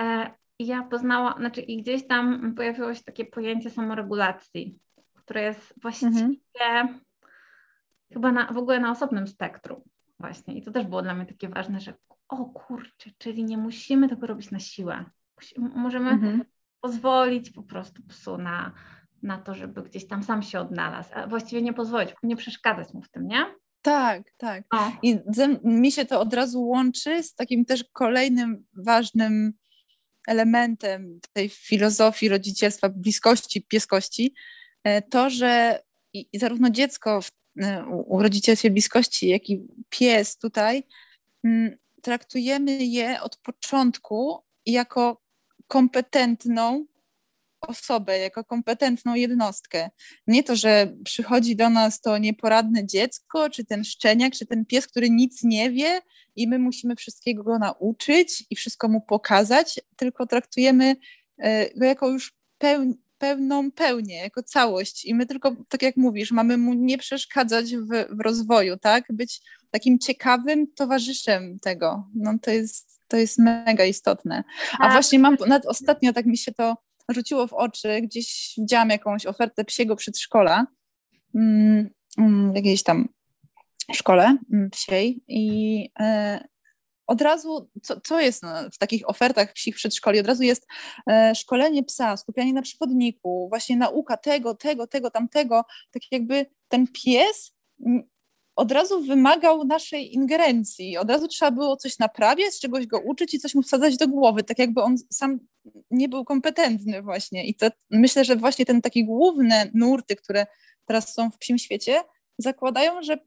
E, 0.00 0.30
I 0.58 0.66
ja 0.66 0.82
poznałam, 0.82 1.38
znaczy 1.38 1.60
i 1.60 1.82
gdzieś 1.82 2.06
tam 2.06 2.54
pojawiło 2.54 2.94
się 2.94 3.04
takie 3.04 3.24
pojęcie 3.24 3.70
samoregulacji, 3.70 4.78
które 5.14 5.42
jest 5.42 5.74
właściwie 5.82 6.12
mm-hmm. 6.60 6.86
chyba 8.12 8.32
na, 8.32 8.52
w 8.52 8.58
ogóle 8.58 8.80
na 8.80 8.90
osobnym 8.90 9.26
spektrum 9.26 9.82
właśnie. 10.20 10.54
I 10.54 10.62
to 10.62 10.70
też 10.70 10.86
było 10.86 11.02
dla 11.02 11.14
mnie 11.14 11.26
takie 11.26 11.48
ważne, 11.48 11.80
że 11.80 11.94
o 12.28 12.44
kurczę, 12.44 13.10
czyli 13.18 13.44
nie 13.44 13.58
musimy 13.58 14.08
tego 14.08 14.26
robić 14.26 14.50
na 14.50 14.58
siłę. 14.58 15.04
Możemy 15.58 16.10
mm-hmm. 16.10 16.44
pozwolić 16.80 17.50
po 17.50 17.62
prostu 17.62 18.02
psu 18.02 18.38
na 18.38 18.72
na 19.22 19.38
to, 19.38 19.54
żeby 19.54 19.82
gdzieś 19.82 20.06
tam 20.06 20.22
sam 20.22 20.42
się 20.42 20.60
odnalazł, 20.60 21.10
a 21.14 21.26
właściwie 21.26 21.62
nie 21.62 21.72
pozwolić, 21.72 22.10
nie 22.22 22.36
przeszkadzać 22.36 22.94
mu 22.94 23.02
w 23.02 23.10
tym, 23.10 23.26
nie? 23.26 23.46
Tak, 23.82 24.22
tak. 24.36 24.64
O. 24.70 24.92
I 25.02 25.18
mi 25.64 25.92
się 25.92 26.04
to 26.04 26.20
od 26.20 26.34
razu 26.34 26.62
łączy 26.62 27.22
z 27.22 27.34
takim 27.34 27.64
też 27.64 27.84
kolejnym 27.92 28.64
ważnym 28.76 29.52
elementem 30.26 31.20
tej 31.32 31.48
filozofii 31.48 32.28
rodzicielstwa, 32.28 32.88
bliskości, 32.88 33.62
pieskości, 33.62 34.34
e, 34.84 35.02
to, 35.02 35.30
że 35.30 35.80
i 36.12 36.38
zarówno 36.38 36.70
dziecko 36.70 37.22
w, 37.22 37.30
u 38.06 38.22
rodzicielstwie 38.22 38.70
bliskości, 38.70 39.28
jak 39.28 39.50
i 39.50 39.66
pies 39.88 40.36
tutaj, 40.38 40.82
mm, 41.44 41.76
traktujemy 42.02 42.84
je 42.84 43.22
od 43.22 43.36
początku 43.36 44.42
jako 44.66 45.22
kompetentną 45.66 46.86
osobę, 47.60 48.18
jako 48.18 48.44
kompetentną 48.44 49.14
jednostkę. 49.14 49.90
Nie 50.26 50.42
to, 50.42 50.56
że 50.56 50.94
przychodzi 51.04 51.56
do 51.56 51.70
nas 51.70 52.00
to 52.00 52.18
nieporadne 52.18 52.86
dziecko, 52.86 53.50
czy 53.50 53.64
ten 53.64 53.84
szczeniak, 53.84 54.32
czy 54.32 54.46
ten 54.46 54.66
pies, 54.66 54.86
który 54.86 55.10
nic 55.10 55.42
nie 55.42 55.70
wie 55.70 56.00
i 56.36 56.48
my 56.48 56.58
musimy 56.58 56.96
wszystkiego 56.96 57.42
go 57.42 57.58
nauczyć 57.58 58.44
i 58.50 58.56
wszystko 58.56 58.88
mu 58.88 59.00
pokazać, 59.00 59.80
tylko 59.96 60.26
traktujemy 60.26 60.96
e, 61.38 61.74
go 61.74 61.84
jako 61.84 62.08
już 62.08 62.34
peł, 62.58 62.94
pełną 63.18 63.72
pełnię, 63.72 64.16
jako 64.16 64.42
całość 64.42 65.04
i 65.04 65.14
my 65.14 65.26
tylko, 65.26 65.56
tak 65.68 65.82
jak 65.82 65.96
mówisz, 65.96 66.32
mamy 66.32 66.56
mu 66.56 66.74
nie 66.74 66.98
przeszkadzać 66.98 67.76
w, 67.76 67.88
w 68.10 68.20
rozwoju, 68.20 68.76
tak? 68.76 69.04
Być 69.10 69.40
takim 69.70 69.98
ciekawym 69.98 70.66
towarzyszem 70.74 71.58
tego. 71.58 72.08
No 72.14 72.34
to 72.42 72.50
jest, 72.50 73.00
to 73.08 73.16
jest 73.16 73.38
mega 73.38 73.84
istotne. 73.84 74.44
A 74.72 74.82
tak. 74.82 74.92
właśnie 74.92 75.18
mam, 75.18 75.36
nawet 75.46 75.66
ostatnio 75.66 76.12
tak 76.12 76.26
mi 76.26 76.38
się 76.38 76.52
to 76.52 76.76
rzuciło 77.08 77.46
w 77.46 77.52
oczy, 77.52 78.00
gdzieś 78.02 78.54
widziałam 78.58 78.90
jakąś 78.90 79.26
ofertę 79.26 79.64
psiego 79.64 79.96
przedszkola 79.96 80.66
mm, 81.34 81.90
mm, 82.18 82.56
jakiejś 82.56 82.82
tam 82.82 83.08
szkole 83.94 84.36
mm, 84.52 84.70
psiej 84.70 85.22
i 85.28 85.90
e, 86.00 86.44
od 87.08 87.20
razu, 87.20 87.70
co, 87.82 88.00
co 88.00 88.20
jest 88.20 88.42
w 88.72 88.78
takich 88.78 89.08
ofertach 89.08 89.52
psich 89.52 89.76
przedszkoli, 89.76 90.20
od 90.20 90.26
razu 90.26 90.42
jest 90.42 90.66
e, 91.10 91.34
szkolenie 91.34 91.84
psa, 91.84 92.16
skupianie 92.16 92.52
na 92.52 92.62
przewodniku, 92.62 93.48
właśnie 93.48 93.76
nauka 93.76 94.16
tego, 94.16 94.54
tego, 94.54 94.86
tego, 94.86 95.10
tamtego, 95.10 95.64
tak 95.90 96.02
jakby 96.12 96.46
ten 96.68 96.86
pies 96.86 97.54
od 98.56 98.72
razu 98.72 99.02
wymagał 99.02 99.64
naszej 99.64 100.14
ingerencji. 100.14 100.96
Od 100.96 101.10
razu 101.10 101.28
trzeba 101.28 101.50
było 101.50 101.76
coś 101.76 101.98
naprawiać, 101.98 102.60
czegoś 102.60 102.86
go 102.86 103.00
uczyć 103.00 103.34
i 103.34 103.38
coś 103.38 103.54
mu 103.54 103.62
wsadzać 103.62 103.96
do 103.96 104.08
głowy, 104.08 104.44
tak 104.44 104.58
jakby 104.58 104.82
on 104.82 104.96
sam 105.10 105.38
nie 105.90 106.08
był 106.08 106.24
kompetentny 106.24 107.02
właśnie. 107.02 107.46
I 107.46 107.54
to 107.54 107.70
myślę, 107.90 108.24
że 108.24 108.36
właśnie 108.36 108.66
ten 108.66 108.82
takie 108.82 109.04
główne 109.04 109.70
nurty, 109.74 110.16
które 110.16 110.46
teraz 110.86 111.14
są 111.14 111.30
w 111.30 111.38
psim 111.38 111.58
świecie, 111.58 112.00
zakładają, 112.38 113.02
że 113.02 113.18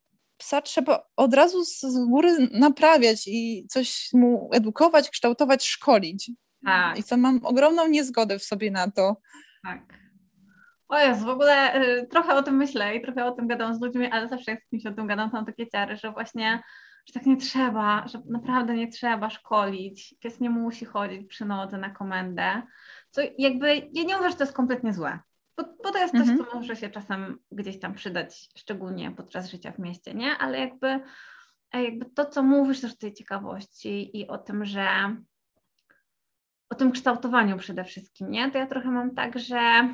psa 0.42 0.62
trzeba 0.62 1.04
od 1.16 1.34
razu 1.34 1.64
z 1.64 2.06
góry 2.10 2.48
naprawiać 2.52 3.28
i 3.28 3.68
coś 3.70 4.10
mu 4.14 4.50
edukować, 4.54 5.10
kształtować, 5.10 5.66
szkolić. 5.66 6.32
Tak. 6.66 7.00
I 7.00 7.04
co 7.04 7.18
mam 7.18 7.40
ogromną 7.44 7.88
niezgodę 7.88 8.40
w 8.40 8.44
sobie 8.44 8.72
na 8.72 8.92
to. 8.92 9.18
Tak. 9.64 9.80
O 10.88 11.00
Jezu, 11.00 11.26
w 11.26 11.30
ogóle 11.30 11.84
y, 11.84 12.08
trochę 12.08 12.36
o 12.36 12.44
tym 12.44 12.58
myślę 12.58 12.96
i 12.96 13.02
trochę 13.02 13.26
o 13.26 13.32
tym 13.32 13.48
gadam 13.48 13.76
z 13.76 13.82
ludźmi, 13.82 14.12
ale 14.12 14.28
zawsze 14.28 14.52
jak 14.52 14.64
z 14.64 14.70
kimś 14.70 14.86
o 14.86 14.92
tym 14.92 15.08
gadam, 15.08 15.30
to 15.30 15.36
mam 15.36 15.46
takie 15.46 15.68
ciary, 15.68 15.98
że 15.98 16.12
właśnie, 16.12 16.64
że 17.06 17.14
tak 17.14 17.26
nie 17.26 17.38
trzeba, 17.38 18.08
że 18.08 18.22
naprawdę 18.30 18.74
nie 18.74 18.88
trzeba 18.88 19.30
szkolić, 19.30 20.16
pies 20.20 20.40
nie 20.40 20.50
musi 20.50 20.86
chodzić 20.86 21.28
przy 21.28 21.46
nodze 21.46 21.78
na 21.78 21.90
komendę, 21.90 22.62
co 23.12 23.22
jakby, 23.38 23.76
ja 23.94 24.04
nie 24.04 24.18
mówię, 24.18 24.30
że 24.30 24.36
to 24.36 24.44
jest 24.44 24.56
kompletnie 24.56 24.94
złe, 24.94 25.20
bo, 25.58 25.64
bo 25.84 25.92
to 25.92 25.98
jest 25.98 26.14
coś, 26.18 26.30
mhm. 26.30 26.38
co 26.38 26.56
może 26.56 26.76
się 26.76 26.90
czasem 26.90 27.40
gdzieś 27.52 27.80
tam 27.80 27.94
przydać, 27.94 28.50
szczególnie 28.58 29.12
podczas 29.12 29.50
życia 29.50 29.72
w 29.72 29.80
mieście, 29.80 30.14
nie? 30.14 30.38
Ale 30.38 30.60
jakby, 30.60 31.00
jakby 31.74 32.06
to, 32.06 32.26
co 32.26 32.44
mówisz 32.44 32.82
też 32.82 32.94
o 32.94 32.98
tej 32.98 33.14
ciekawości 33.14 34.18
i 34.18 34.28
o 34.28 34.38
tym, 34.38 34.66
że 34.66 35.16
o 36.70 36.76
tym 36.76 36.92
kształtowaniu 36.92 37.58
przede 37.58 37.84
wszystkim, 37.84 38.32
nie? 38.32 38.52
To 38.52 38.58
ja 38.58 38.68
trochę 38.68 38.92
mam 38.92 39.16
tak, 39.16 39.40
że 39.40 39.90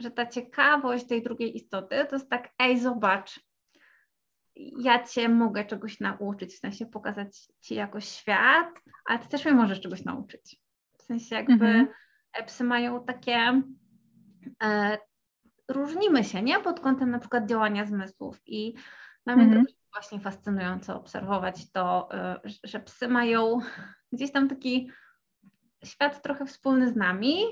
że 0.00 0.10
ta 0.10 0.26
ciekawość 0.26 1.06
tej 1.06 1.22
drugiej 1.22 1.56
istoty 1.56 2.06
to 2.08 2.16
jest 2.16 2.30
tak, 2.30 2.48
ej, 2.58 2.80
zobacz, 2.80 3.40
ja 4.56 5.04
cię 5.04 5.28
mogę 5.28 5.64
czegoś 5.64 6.00
nauczyć, 6.00 6.54
w 6.54 6.58
sensie 6.58 6.86
pokazać 6.86 7.48
ci 7.60 7.74
jakoś 7.74 8.08
świat, 8.08 8.82
ale 9.04 9.18
ty 9.18 9.28
też 9.28 9.44
mnie 9.44 9.54
możesz 9.54 9.80
czegoś 9.80 10.04
nauczyć. 10.04 10.60
W 10.98 11.02
sensie 11.02 11.34
jakby 11.34 11.66
mhm. 11.66 11.88
psy 12.46 12.64
mają 12.64 13.04
takie, 13.04 13.32
e, 13.32 13.62
różnimy 15.68 16.24
się, 16.24 16.42
nie? 16.42 16.60
Pod 16.60 16.80
kątem 16.80 17.10
na 17.10 17.18
przykład 17.18 17.46
działania 17.46 17.86
zmysłów 17.86 18.40
i 18.46 18.74
dla 19.26 19.36
mnie 19.36 19.44
mhm. 19.44 19.66
to 19.66 19.72
właśnie 19.92 20.20
fascynujące 20.20 20.94
obserwować 20.94 21.72
to, 21.72 22.08
e, 22.12 22.40
że 22.64 22.80
psy 22.80 23.08
mają 23.08 23.58
gdzieś 24.12 24.32
tam 24.32 24.48
taki 24.48 24.90
świat 25.84 26.22
trochę 26.22 26.46
wspólny 26.46 26.88
z 26.88 26.96
nami, 26.96 27.44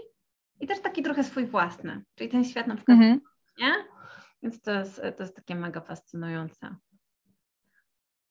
i 0.60 0.66
też 0.66 0.80
taki 0.80 1.02
trochę 1.02 1.24
swój 1.24 1.46
własny, 1.46 2.04
czyli 2.14 2.30
ten 2.30 2.44
świat 2.44 2.66
na 2.66 2.76
przykład, 2.76 2.98
mhm. 2.98 3.20
nie? 3.58 3.74
Więc 4.42 4.60
to 4.62 4.72
jest, 4.72 4.96
to 5.16 5.22
jest 5.22 5.36
takie 5.36 5.54
mega 5.54 5.80
fascynujące. 5.80 6.76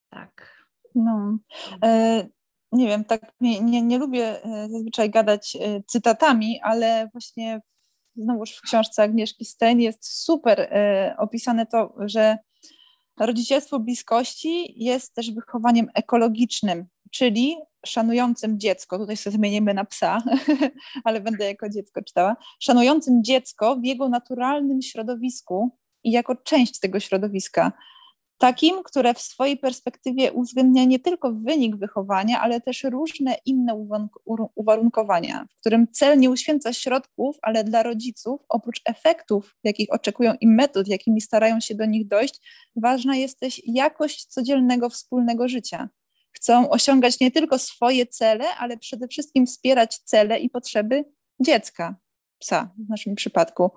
Tak. 0.10 0.66
No. 0.96 1.38
E, 1.84 2.24
nie 2.72 2.88
wiem, 2.88 3.06
tak 3.06 3.22
nie, 3.40 3.62
nie, 3.62 3.82
nie 3.82 3.98
lubię 3.98 4.44
e, 4.44 4.70
zazwyczaj 4.70 5.10
gadać 5.10 5.56
e, 5.62 5.84
cytatami, 5.84 6.60
ale 6.64 7.10
właśnie 7.14 7.62
znowuż 8.18 8.52
w 8.52 8.62
książce 8.62 9.04
Agnieszki 9.04 9.46
Stein 9.46 9.80
jest 9.80 10.06
super 10.06 10.62
e, 10.62 11.16
opisane 11.18 11.66
to, 11.66 11.96
że 12.06 12.38
rodzicielstwo 13.20 13.80
bliskości 13.80 14.84
jest 14.84 15.14
też 15.14 15.32
wychowaniem 15.32 15.88
ekologicznym, 15.94 16.86
czyli 17.12 17.56
szanującym 17.86 18.60
dziecko, 18.60 18.98
tutaj 18.98 19.18
sobie 19.18 19.38
zmienimy 19.38 19.74
na 19.74 19.86
psa, 19.86 20.22
ale 21.06 21.22
będę 21.22 21.46
jako 21.46 21.70
dziecko 21.70 22.02
czytała, 22.02 22.36
szanującym 22.60 23.24
dziecko 23.24 23.76
w 23.76 23.86
jego 23.86 24.10
naturalnym 24.10 24.82
środowisku 24.82 25.70
i 26.04 26.12
jako 26.12 26.36
część 26.36 26.80
tego 26.80 27.00
środowiska 27.00 27.72
takim, 28.38 28.84
które 28.84 29.14
w 29.14 29.22
swojej 29.22 29.58
perspektywie 29.58 30.32
uwzględnia 30.32 30.86
nie 30.86 31.00
tylko 31.00 31.34
wynik 31.34 31.76
wychowania, 31.76 32.42
ale 32.42 32.62
też 32.62 32.84
różne 32.84 33.36
inne 33.46 33.86
uwarunkowania, 34.56 35.46
w 35.50 35.56
którym 35.56 35.88
cel 35.88 36.20
nie 36.20 36.30
uświęca 36.30 36.74
środków, 36.74 37.38
ale 37.42 37.64
dla 37.64 37.84
rodziców, 37.84 38.42
oprócz 38.50 38.82
efektów, 38.86 39.56
jakich 39.64 39.88
oczekują 39.92 40.34
i 40.42 40.48
metod, 40.48 40.88
jakimi 40.88 41.22
starają 41.22 41.60
się 41.60 41.76
do 41.76 41.86
nich 41.86 42.08
dojść, 42.08 42.42
ważna 42.76 43.16
jest 43.16 43.40
też 43.40 43.62
jakość 43.66 44.26
codziennego 44.26 44.90
wspólnego 44.90 45.48
życia. 45.48 45.90
Chcą 46.32 46.70
osiągać 46.70 47.20
nie 47.20 47.32
tylko 47.32 47.60
swoje 47.60 48.06
cele, 48.06 48.46
ale 48.60 48.78
przede 48.78 49.08
wszystkim 49.08 49.46
wspierać 49.46 49.98
cele 49.98 50.40
i 50.40 50.50
potrzeby 50.50 51.06
dziecka 51.40 51.96
psa 52.40 52.72
w 52.88 52.90
naszym 52.90 53.16
przypadku, 53.16 53.72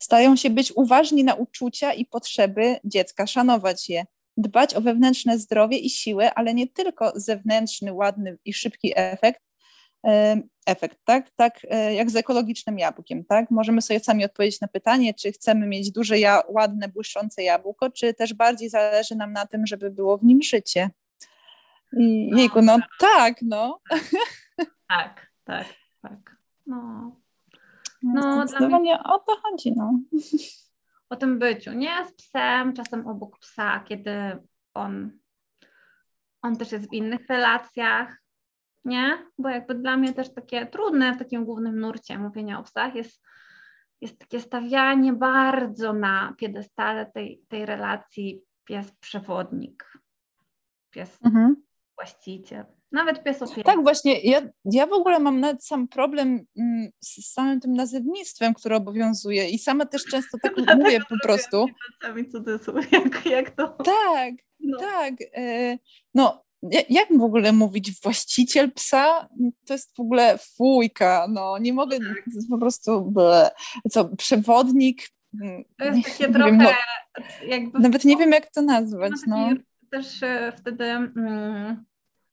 stają 0.00 0.36
się 0.36 0.50
być 0.50 0.72
uważni 0.76 1.24
na 1.24 1.34
uczucia 1.34 1.92
i 1.92 2.06
potrzeby 2.06 2.76
dziecka, 2.84 3.26
szanować 3.26 3.88
je, 3.88 4.04
dbać 4.36 4.74
o 4.74 4.80
wewnętrzne 4.80 5.38
zdrowie 5.38 5.78
i 5.78 5.90
siłę, 5.90 6.34
ale 6.34 6.54
nie 6.54 6.66
tylko 6.66 7.12
zewnętrzny, 7.14 7.92
ładny 7.92 8.38
i 8.44 8.52
szybki 8.52 8.92
efekt, 8.96 9.40
efekt, 10.66 10.98
tak? 11.04 11.30
Tak 11.30 11.60
e, 11.70 11.94
jak 11.94 12.10
z 12.10 12.16
ekologicznym 12.16 12.78
jabłkiem, 12.78 13.24
tak? 13.24 13.50
Możemy 13.50 13.82
sobie 13.82 14.00
sami 14.00 14.24
odpowiedzieć 14.24 14.60
na 14.60 14.68
pytanie, 14.68 15.14
czy 15.14 15.32
chcemy 15.32 15.66
mieć 15.66 15.90
duże, 15.90 16.18
ja, 16.18 16.42
ładne, 16.48 16.88
błyszczące 16.88 17.42
jabłko, 17.42 17.90
czy 17.90 18.14
też 18.14 18.34
bardziej 18.34 18.70
zależy 18.70 19.16
nam 19.16 19.32
na 19.32 19.46
tym, 19.46 19.66
żeby 19.66 19.90
było 19.90 20.18
w 20.18 20.24
nim 20.24 20.42
życie. 20.42 20.90
I, 21.98 22.30
jejku, 22.36 22.62
no 22.62 22.78
tak, 23.00 23.42
no. 23.42 23.80
Tak, 24.88 25.30
tak, 25.44 25.66
tak. 26.02 26.36
No. 26.66 27.16
No, 28.04 28.46
zdecydowanie 28.46 28.78
mnie... 28.80 29.02
o 29.04 29.18
to 29.18 29.36
chodzi, 29.42 29.72
no. 29.76 29.98
O 31.10 31.16
tym 31.16 31.38
byciu, 31.38 31.72
nie? 31.72 32.06
Z 32.06 32.12
psem, 32.12 32.72
czasem 32.72 33.06
obok 33.06 33.38
psa, 33.38 33.80
kiedy 33.80 34.12
on, 34.74 35.10
on 36.42 36.56
też 36.56 36.72
jest 36.72 36.90
w 36.90 36.92
innych 36.92 37.26
relacjach, 37.28 38.22
nie? 38.84 39.26
Bo 39.38 39.48
jakby 39.48 39.74
dla 39.74 39.96
mnie 39.96 40.12
też 40.12 40.34
takie 40.34 40.66
trudne 40.66 41.14
w 41.14 41.18
takim 41.18 41.44
głównym 41.44 41.80
nurcie 41.80 42.18
mówienia 42.18 42.60
o 42.60 42.62
psach 42.62 42.94
jest, 42.94 43.22
jest 44.00 44.18
takie 44.18 44.40
stawianie 44.40 45.12
bardzo 45.12 45.92
na 45.92 46.34
piedestale 46.38 47.06
tej, 47.06 47.42
tej 47.48 47.66
relacji 47.66 48.42
pies-przewodnik, 48.64 49.98
pies-właściciel. 50.90 52.60
Mhm. 52.60 52.74
Nawet 52.94 53.24
pies 53.24 53.42
opieki. 53.42 53.62
Tak, 53.62 53.82
właśnie. 53.82 54.20
Ja, 54.20 54.42
ja 54.64 54.86
w 54.86 54.92
ogóle 54.92 55.18
mam 55.18 55.40
nawet 55.40 55.64
sam 55.64 55.88
problem 55.88 56.46
mm, 56.58 56.90
z 57.00 57.32
samym 57.32 57.60
tym 57.60 57.72
nazewnictwem, 57.72 58.54
które 58.54 58.76
obowiązuje 58.76 59.48
i 59.48 59.58
sama 59.58 59.86
też 59.86 60.04
często 60.04 60.38
tak 60.42 60.52
mówię 60.76 61.00
po 61.08 61.16
prostu. 61.22 61.66
Cudzysłów, 62.32 62.92
jak, 62.92 63.26
jak 63.26 63.50
to? 63.50 63.68
Tak, 63.68 64.34
no. 64.60 64.78
tak. 64.78 65.14
E, 65.36 65.78
no, 66.14 66.44
jak 66.88 67.08
w 67.18 67.22
ogóle 67.22 67.52
mówić 67.52 68.00
właściciel 68.02 68.72
psa? 68.72 69.28
To 69.66 69.74
jest 69.74 69.96
w 69.96 70.00
ogóle 70.00 70.38
fujka, 70.38 71.26
no 71.30 71.58
nie 71.58 71.72
mogę, 71.72 71.98
tak. 71.98 72.24
po 72.50 72.58
prostu 72.58 73.10
ble. 73.10 73.50
co, 73.90 74.04
przewodnik? 74.04 75.08
Mm, 75.42 75.64
to 75.78 75.84
jest 75.84 76.04
takie 76.04 76.32
trochę 76.32 76.50
wiem, 76.50 76.58
no, 76.58 76.70
jakby... 77.46 77.78
Nawet 77.78 78.04
nie 78.04 78.16
wiem 78.16 78.30
jak 78.30 78.50
to 78.50 78.62
nazwać, 78.62 79.12
no. 79.26 79.48
Też 79.90 80.22
e, 80.22 80.52
wtedy... 80.56 80.84
Mm, 80.84 81.84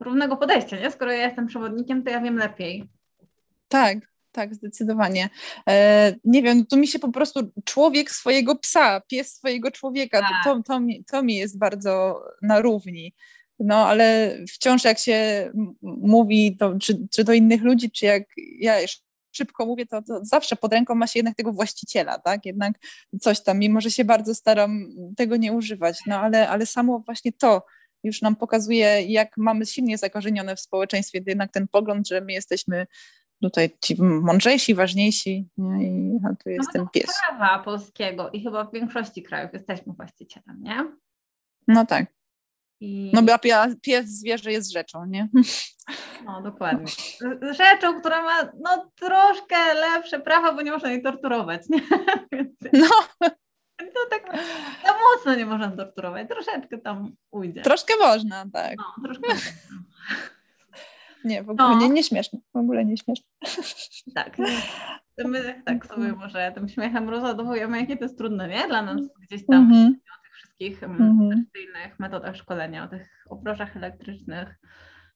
równego 0.02 0.38
podejścia, 0.38 0.80
nie? 0.80 0.92
Skoro 0.92 1.12
ja 1.12 1.26
jestem 1.26 1.48
przewodnikiem, 1.48 2.04
to 2.04 2.10
ja 2.10 2.22
wiem 2.22 2.38
lepiej. 2.38 2.90
Tak, 3.68 3.98
tak, 4.32 4.56
zdecydowanie. 4.56 5.30
E, 5.70 6.14
nie 6.24 6.44
wiem, 6.44 6.66
tu 6.66 6.78
mi 6.78 6.88
się 6.88 7.00
po 7.00 7.12
prostu 7.12 7.52
człowiek 7.66 8.12
swojego 8.12 8.56
psa, 8.56 9.02
pies 9.02 9.34
swojego 9.36 9.72
człowieka, 9.72 10.20
tak. 10.20 10.30
to, 10.44 10.56
to, 10.56 10.64
to, 10.64 10.80
mi, 10.80 11.04
to 11.04 11.24
mi 11.24 11.36
jest 11.36 11.58
bardzo 11.58 12.24
na 12.42 12.62
równi. 12.62 13.14
No, 13.60 13.88
ale 13.88 14.38
wciąż 14.50 14.84
jak 14.84 15.00
się 15.00 15.52
mówi, 15.82 16.58
to, 16.58 16.80
czy, 16.80 17.08
czy 17.12 17.24
do 17.24 17.34
innych 17.34 17.62
ludzi, 17.62 17.92
czy 17.92 18.06
jak 18.06 18.24
ja 18.38 18.74
szybko 19.32 19.66
mówię, 19.66 19.86
to, 19.86 20.02
to, 20.02 20.26
zawsze 20.26 20.56
pod 20.56 20.74
ręką 20.74 20.96
ma 20.96 21.08
się 21.08 21.20
jednak 21.20 21.36
tego 21.36 21.54
właściciela, 21.54 22.20
tak? 22.20 22.46
Jednak 22.46 22.74
coś 23.22 23.44
tam, 23.44 23.60
mimo 23.60 23.82
że 23.82 23.92
się 23.92 24.06
bardzo 24.06 24.36
staram 24.36 24.90
tego 25.18 25.38
nie 25.38 25.54
używać, 25.54 26.00
no 26.08 26.20
ale, 26.20 26.50
ale 26.50 26.66
samo 26.66 27.00
właśnie 27.00 27.32
to, 27.32 27.66
już 28.04 28.22
nam 28.22 28.36
pokazuje, 28.36 29.02
jak 29.02 29.38
mamy 29.38 29.66
silnie 29.66 29.98
zakorzenione 29.98 30.56
w 30.56 30.60
społeczeństwie 30.60 31.22
jednak 31.28 31.52
ten 31.52 31.68
pogląd, 31.68 32.08
że 32.08 32.22
my 32.22 32.34
jesteśmy 32.34 32.88
tutaj 33.42 33.70
ci 33.82 34.02
mądrzejsi, 34.02 34.76
ważniejsi 34.76 35.50
nie? 35.58 35.88
i 35.88 36.20
a 36.26 36.36
tu 36.44 36.50
jest 36.50 36.70
no, 36.70 36.74
ten 36.74 36.88
pies. 36.94 37.12
prawa 37.28 37.64
polskiego 37.64 38.30
i 38.30 38.44
chyba 38.44 38.64
w 38.64 38.74
większości 38.74 39.24
krajów 39.24 39.54
jesteśmy 39.54 39.94
właścicielem, 39.94 40.64
nie? 40.64 40.86
No 41.68 41.86
tak. 41.86 42.06
I... 42.80 43.12
No 43.14 43.22
bo 43.24 43.40
pies, 43.82 44.10
zwierzę 44.10 44.52
jest 44.52 44.72
rzeczą, 44.72 45.06
nie? 45.06 45.30
No 46.26 46.42
dokładnie. 46.42 46.86
Rzeczą, 47.42 48.00
która 48.00 48.22
ma 48.22 48.52
no, 48.64 48.92
troszkę 48.96 49.74
lepsze 49.74 50.20
prawa, 50.20 50.54
bo 50.54 50.62
nie 50.62 50.72
można 50.72 50.92
jej 50.92 51.02
torturować, 51.02 51.62
nie? 51.70 51.82
No. 52.74 53.30
To 53.94 54.00
tak 54.16 54.38
za 54.86 54.94
mocno 54.94 55.36
nie 55.36 55.46
można 55.46 55.72
torturować, 55.72 56.28
troszeczkę 56.28 56.78
tam 56.78 57.16
ujdzie. 57.32 57.62
Troszkę 57.62 57.94
można, 58.00 58.46
tak. 58.54 58.76
No, 58.78 59.04
troszkę 59.04 59.28
Nie, 61.26 61.44
w 61.44 61.50
ogóle 61.50 61.70
no. 61.70 61.80
nie, 61.80 61.90
nie 61.90 62.04
śmieszne, 62.04 62.40
w 62.54 62.58
ogóle 62.58 62.86
nie 62.86 62.98
śmieszne. 62.98 63.28
Tak, 64.16 64.38
my 65.26 65.62
tak 65.66 65.86
sobie 65.86 66.14
może 66.14 66.52
tym 66.56 66.70
śmiechem 66.70 67.10
rozładowujemy, 67.10 67.80
jakie 67.80 67.98
to 67.98 68.04
jest 68.04 68.18
trudne, 68.18 68.48
nie? 68.48 68.68
Dla 68.68 68.82
nas 68.82 69.02
gdzieś 69.22 69.46
tam 69.46 69.64
mm 69.64 69.72
-hmm. 69.72 69.90
o 69.90 70.24
tych 70.24 70.34
wszystkich 70.36 70.84
mm 70.84 71.20
-hmm. 71.20 71.90
metodach 72.00 72.36
szkolenia, 72.36 72.84
o 72.84 72.88
tych 72.88 73.26
obrożach 73.30 73.78
elektrycznych, 73.78 74.56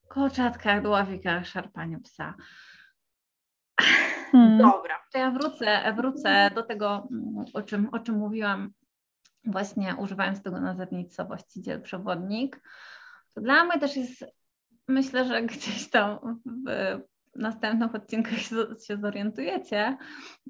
kolczatkach, 0.08 0.82
dławikach, 0.82 1.48
szarpaniu 1.48 2.00
psa. 2.00 2.34
Hmm. 4.36 4.58
Dobra, 4.58 5.00
to 5.12 5.18
ja 5.18 5.32
wrócę, 5.32 5.94
wrócę 5.94 6.52
do 6.56 6.64
tego, 6.64 7.08
o 7.54 7.62
czym, 7.62 7.90
o 7.92 8.00
czym 8.00 8.16
mówiłam, 8.16 8.72
właśnie 9.46 9.96
używając 9.96 10.42
tego 10.42 10.60
nazewnictwa 10.60 11.24
właściciel, 11.24 11.82
przewodnik. 11.82 12.62
To 13.34 13.42
dla 13.42 13.64
mnie 13.64 13.80
też 13.80 13.96
jest, 13.96 14.26
myślę, 14.88 15.26
że 15.26 15.42
gdzieś 15.44 15.90
tam 15.90 16.42
w 16.46 17.00
następnych 17.36 17.96
odcinkach 17.96 18.40
się, 18.88 18.98
zorientujecie, 18.98 19.98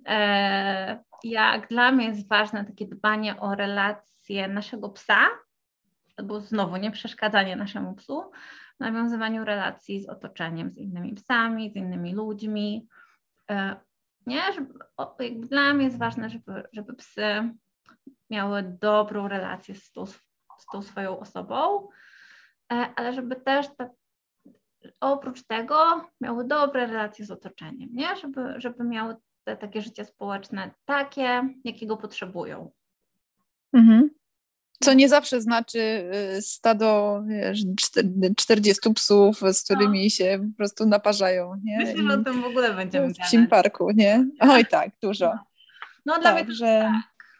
e, 0.07 1.03
jak 1.23 1.67
dla 1.67 1.91
mnie 1.91 2.07
jest 2.07 2.29
ważne 2.29 2.65
takie 2.65 2.87
dbanie 2.87 3.39
o 3.39 3.55
relacje 3.55 4.47
naszego 4.47 4.89
psa, 4.89 5.27
albo 6.17 6.39
znowu 6.39 6.77
nie 6.77 6.91
przeszkadzanie 6.91 7.55
naszemu 7.55 7.95
psu, 7.95 8.31
nawiązywaniu 8.79 9.45
relacji 9.45 10.01
z 10.01 10.09
otoczeniem, 10.09 10.71
z 10.71 10.77
innymi 10.77 11.13
psami, 11.13 11.71
z 11.71 11.75
innymi 11.75 12.13
ludźmi, 12.13 12.87
nie? 14.27 14.41
Żeby, 14.53 14.73
dla 15.35 15.73
mnie 15.73 15.85
jest 15.85 15.97
ważne, 15.97 16.29
żeby, 16.29 16.63
żeby 16.73 16.93
psy 16.93 17.53
miały 18.29 18.63
dobrą 18.63 19.27
relację 19.27 19.75
z 19.75 19.91
tą, 19.91 20.05
z 20.05 20.65
tą 20.71 20.81
swoją 20.81 21.19
osobą, 21.19 21.87
e, 22.71 22.93
ale 22.95 23.13
żeby 23.13 23.35
też 23.35 23.67
ta, 23.77 23.89
oprócz 25.01 25.43
tego 25.43 26.09
miały 26.21 26.47
dobre 26.47 26.87
relacje 26.87 27.25
z 27.25 27.31
otoczeniem, 27.31 27.89
nie? 27.91 28.15
Żeby, 28.15 28.53
żeby 28.57 28.83
miały 28.83 29.15
te 29.43 29.57
takie 29.57 29.81
życie 29.81 30.05
społeczne 30.05 30.71
takie, 30.85 31.49
jakiego 31.63 31.97
potrzebują. 31.97 32.71
Mhm. 33.73 34.09
Co 34.83 34.93
nie 34.93 35.09
zawsze 35.09 35.41
znaczy 35.41 35.79
y, 36.37 36.41
stado 36.41 37.21
wiesz, 37.27 37.59
40 38.37 38.93
psów, 38.93 39.39
z 39.53 39.63
którymi 39.63 40.03
no. 40.03 40.09
się 40.09 40.39
po 40.51 40.57
prostu 40.57 40.85
naparzają. 40.85 41.55
Nie? 41.63 41.77
Myślę, 41.77 42.03
że 42.03 42.19
o 42.19 42.23
tym 42.23 42.41
w 42.41 42.45
ogóle 42.45 42.73
będziemy 42.73 43.13
W 43.13 43.17
Sim 43.29 43.47
Parku, 43.47 43.91
nie? 43.91 44.25
Oj 44.39 44.65
tak, 44.65 44.91
dużo. 45.01 45.25
No, 45.25 45.43
no 46.05 46.19
dla 46.21 46.33
tak, 46.33 46.45
mnie 46.45 46.55
że... 46.55 46.65
tak. 46.65 47.37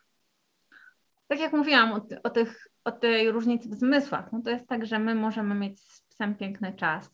tak 1.28 1.40
jak 1.40 1.54
mówiłam 1.54 1.94
o, 1.94 2.02
o, 2.24 2.30
tych, 2.30 2.68
o 2.84 2.92
tej 2.92 3.32
różnicy 3.32 3.70
w 3.70 3.74
zmysłach, 3.74 4.32
no 4.32 4.42
to 4.42 4.50
jest 4.50 4.68
tak, 4.68 4.86
że 4.86 5.00
my 5.00 5.16
możemy 5.16 5.56
mieć 5.56 5.80
z 5.80 6.02
psem 6.02 6.36
piękny 6.36 6.74
czas, 6.74 7.10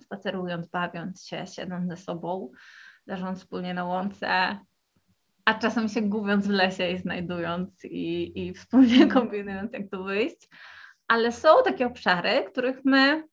spacerując, 0.00 0.66
bawiąc 0.66 1.26
się, 1.26 1.46
siedząc 1.46 1.88
ze 1.88 1.96
sobą, 1.96 2.50
leżąc 3.06 3.38
wspólnie 3.38 3.74
na 3.74 3.84
łące, 3.84 4.58
a 5.44 5.54
czasem 5.54 5.88
się 5.88 6.02
gubiąc 6.02 6.46
w 6.46 6.50
lesie 6.50 6.90
i 6.90 6.98
znajdując 6.98 7.84
i, 7.84 8.32
i 8.46 8.54
wspólnie 8.54 9.02
mhm. 9.02 9.10
kombinując, 9.10 9.72
jak 9.72 9.90
tu 9.90 10.04
wyjść. 10.04 10.48
Ale 11.08 11.32
są 11.32 11.48
takie 11.64 11.86
obszary, 11.86 12.44
których 12.50 12.84
my 12.84 13.24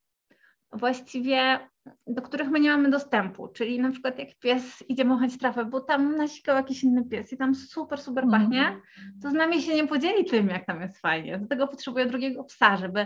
właściwie 0.74 1.60
do 2.08 2.21
których 2.21 2.50
my 2.50 2.60
nie 2.60 2.69
mamy 2.69 2.89
dostępu, 2.89 3.47
czyli 3.47 3.80
na 3.80 3.91
przykład 3.91 4.19
jak 4.19 4.36
pies 4.39 4.84
idzie 4.89 5.06
machać 5.06 5.38
trawę, 5.38 5.65
bo 5.65 5.80
tam 5.80 6.17
nasikał 6.17 6.56
jakiś 6.56 6.84
inny 6.84 7.06
pies 7.06 7.34
i 7.34 7.38
tam 7.38 7.56
super, 7.56 8.02
super 8.02 8.24
mhm. 8.24 8.41
pachnie, 8.41 8.82
to 9.21 9.30
z 9.30 9.34
nami 9.34 9.62
się 9.62 9.76
nie 9.76 9.88
podzieli 9.88 10.26
tym, 10.26 10.47
jak 10.47 10.65
tam 10.65 10.82
jest 10.82 11.02
fajnie. 11.02 11.38
Do 11.38 11.47
tego 11.47 11.67
potrzebuje 11.67 12.06
drugiego 12.06 12.43
psa, 12.43 12.78
żeby, 12.78 13.06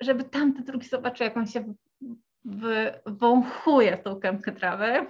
żeby 0.00 0.24
tamte 0.24 0.62
drugi 0.62 0.88
zobaczył, 0.88 1.24
jak 1.24 1.36
on 1.36 1.46
się 1.46 1.74
wąchuje 3.06 3.96
w 3.96 4.02
tą 4.02 4.20
kępkę 4.20 4.52
trawy, 4.52 5.06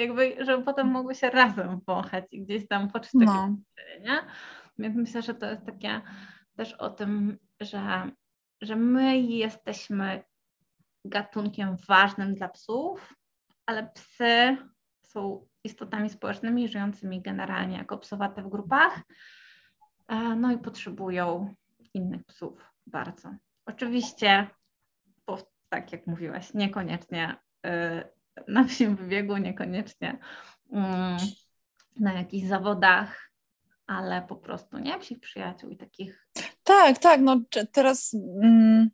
jakby, 0.00 0.44
żeby 0.44 0.64
potem 0.64 0.86
mogły 0.88 1.14
się 1.14 1.30
razem 1.30 1.80
wąchać 1.86 2.24
i 2.30 2.42
gdzieś 2.42 2.68
tam 2.68 2.90
poczuć 2.90 3.12
takie 3.12 3.24
no. 3.24 3.56
nie? 4.00 4.20
Więc 4.78 4.96
myślę, 4.96 5.22
że 5.22 5.34
to 5.34 5.46
jest 5.46 5.66
takie 5.66 6.00
też 6.56 6.72
o 6.72 6.90
tym, 6.90 7.38
że, 7.60 8.10
że 8.60 8.76
my 8.76 9.18
jesteśmy 9.18 10.22
gatunkiem 11.04 11.76
ważnym 11.88 12.34
dla 12.34 12.48
psów, 12.48 13.14
ale 13.66 13.90
psy 13.94 14.56
są 15.02 15.46
istotami 15.64 16.10
społecznymi, 16.10 16.68
żyjącymi 16.68 17.22
generalnie 17.22 17.76
jako 17.76 17.98
psowate 17.98 18.42
w 18.42 18.48
grupach, 18.48 19.02
e, 20.08 20.16
no 20.16 20.52
i 20.52 20.58
potrzebują 20.58 21.54
innych 21.94 22.24
psów 22.24 22.72
bardzo. 22.86 23.34
Oczywiście, 23.66 24.46
bo 25.26 25.38
tak 25.68 25.92
jak 25.92 26.06
mówiłaś, 26.06 26.54
niekoniecznie 26.54 27.36
e, 27.66 28.08
na 28.48 28.64
wsim 28.64 28.96
wybiegu, 28.96 29.36
niekoniecznie 29.36 30.18
mm, 30.72 31.16
na 32.00 32.12
jakichś 32.12 32.48
zawodach, 32.48 33.32
ale 33.86 34.22
po 34.22 34.36
prostu, 34.36 34.78
nie? 34.78 34.98
Psich 34.98 35.20
przyjaciół 35.20 35.70
i 35.70 35.76
takich. 35.76 36.28
Tak, 36.64 36.98
tak, 36.98 37.20
no 37.20 37.40
teraz 37.72 38.14
mm, 38.42 38.90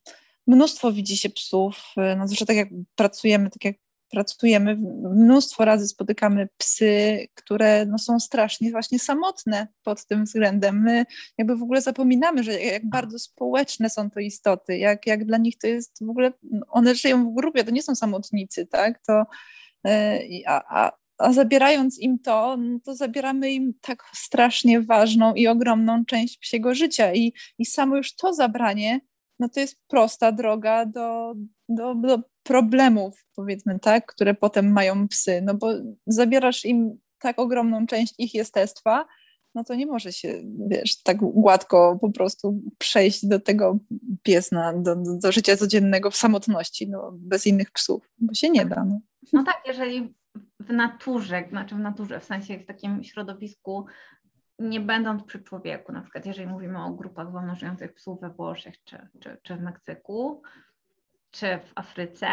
mnóstwo 0.46 0.92
widzi 0.92 1.16
się 1.16 1.30
psów, 1.30 1.84
y, 2.12 2.16
no 2.16 2.28
zresztą 2.28 2.46
tak 2.46 2.56
jak 2.56 2.68
pracujemy, 2.94 3.50
tak 3.50 3.64
jak 3.64 3.76
pracujemy, 4.12 4.76
mnóstwo 5.14 5.64
razy 5.64 5.88
spotykamy 5.88 6.48
psy, 6.56 7.26
które 7.34 7.86
no, 7.86 7.98
są 7.98 8.20
strasznie 8.20 8.70
właśnie 8.70 8.98
samotne 8.98 9.68
pod 9.82 10.06
tym 10.06 10.24
względem. 10.24 10.82
My 10.82 11.04
jakby 11.38 11.56
w 11.56 11.62
ogóle 11.62 11.80
zapominamy, 11.80 12.44
że 12.44 12.60
jak 12.60 12.88
bardzo 12.88 13.18
społeczne 13.18 13.90
są 13.90 14.10
to 14.10 14.20
istoty, 14.20 14.78
jak, 14.78 15.06
jak 15.06 15.24
dla 15.24 15.38
nich 15.38 15.58
to 15.58 15.66
jest 15.66 16.04
w 16.06 16.10
ogóle, 16.10 16.32
one 16.68 16.94
żyją 16.94 17.30
w 17.30 17.34
grupie, 17.34 17.64
to 17.64 17.70
nie 17.70 17.82
są 17.82 17.94
samotnicy, 17.94 18.66
tak, 18.66 19.00
to 19.06 19.24
y, 19.88 20.42
a, 20.46 20.84
a, 20.84 20.92
a 21.18 21.32
zabierając 21.32 21.98
im 21.98 22.18
to, 22.18 22.56
no 22.56 22.78
to 22.84 22.94
zabieramy 22.94 23.50
im 23.50 23.74
tak 23.80 24.02
strasznie 24.14 24.80
ważną 24.80 25.34
i 25.34 25.46
ogromną 25.46 26.04
część 26.04 26.38
psiego 26.38 26.74
życia 26.74 27.14
i, 27.14 27.32
i 27.58 27.66
samo 27.66 27.96
już 27.96 28.14
to 28.14 28.34
zabranie 28.34 29.00
no 29.42 29.48
to 29.48 29.60
jest 29.60 29.80
prosta 29.88 30.32
droga 30.32 30.86
do, 30.86 31.34
do, 31.68 31.94
do 31.94 32.18
problemów, 32.42 33.26
powiedzmy, 33.36 33.78
tak, 33.78 34.06
które 34.06 34.34
potem 34.34 34.72
mają 34.72 35.08
psy, 35.08 35.42
no 35.44 35.54
bo 35.54 35.72
zabierasz 36.06 36.64
im 36.64 36.98
tak 37.18 37.38
ogromną 37.38 37.86
część 37.86 38.14
ich 38.18 38.34
jestestwa, 38.34 39.06
no 39.54 39.64
to 39.64 39.74
nie 39.74 39.86
może 39.86 40.12
się, 40.12 40.42
wiesz, 40.68 41.02
tak 41.02 41.16
gładko 41.18 41.98
po 42.00 42.10
prostu 42.10 42.60
przejść 42.78 43.26
do 43.26 43.40
tego 43.40 43.78
piesna, 44.22 44.72
do, 44.72 44.96
do, 44.96 45.32
życia 45.32 45.56
codziennego 45.56 46.10
w 46.10 46.16
samotności, 46.16 46.90
no, 46.90 47.10
bez 47.14 47.46
innych 47.46 47.70
psów, 47.70 48.10
bo 48.18 48.34
się 48.34 48.50
nie 48.50 48.66
da. 48.66 48.84
No, 48.84 49.00
no 49.32 49.44
tak, 49.44 49.62
jeżeli 49.66 50.14
w 50.60 50.72
naturze, 50.72 51.44
znaczy 51.50 51.74
w 51.74 51.78
naturze, 51.78 52.20
w 52.20 52.24
sensie 52.24 52.58
w 52.58 52.66
takim 52.66 53.04
środowisku 53.04 53.86
nie 54.58 54.80
będąc 54.80 55.22
przy 55.22 55.42
człowieku, 55.42 55.92
na 55.92 56.02
przykład 56.02 56.26
jeżeli 56.26 56.46
mówimy 56.46 56.84
o 56.84 56.90
grupach 56.90 57.32
wolno 57.32 57.54
żyjących 57.54 57.94
psów 57.94 58.20
we 58.20 58.30
Włoszech, 58.30 58.84
czy, 58.84 59.08
czy, 59.20 59.36
czy 59.42 59.56
w 59.56 59.60
Meksyku, 59.60 60.42
czy 61.32 61.58
w 61.58 61.72
Afryce, 61.74 62.28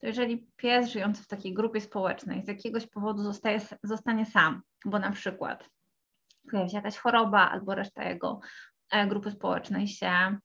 to 0.00 0.06
jeżeli 0.06 0.46
pies 0.56 0.90
żyjący 0.90 1.22
w 1.22 1.26
takiej 1.26 1.54
grupie 1.54 1.80
społecznej 1.80 2.44
z 2.44 2.48
jakiegoś 2.48 2.86
powodu 2.86 3.22
zostaje, 3.22 3.60
zostanie 3.82 4.26
sam, 4.26 4.62
bo 4.84 4.98
na 4.98 5.10
przykład 5.10 5.70
pojawi 6.50 6.70
się 6.70 6.76
jakaś 6.76 6.96
choroba 6.96 7.50
albo 7.50 7.74
reszta 7.74 8.04
jego 8.04 8.40
e, 8.90 9.06
grupy 9.06 9.30
społecznej 9.30 9.88
się 9.88 10.38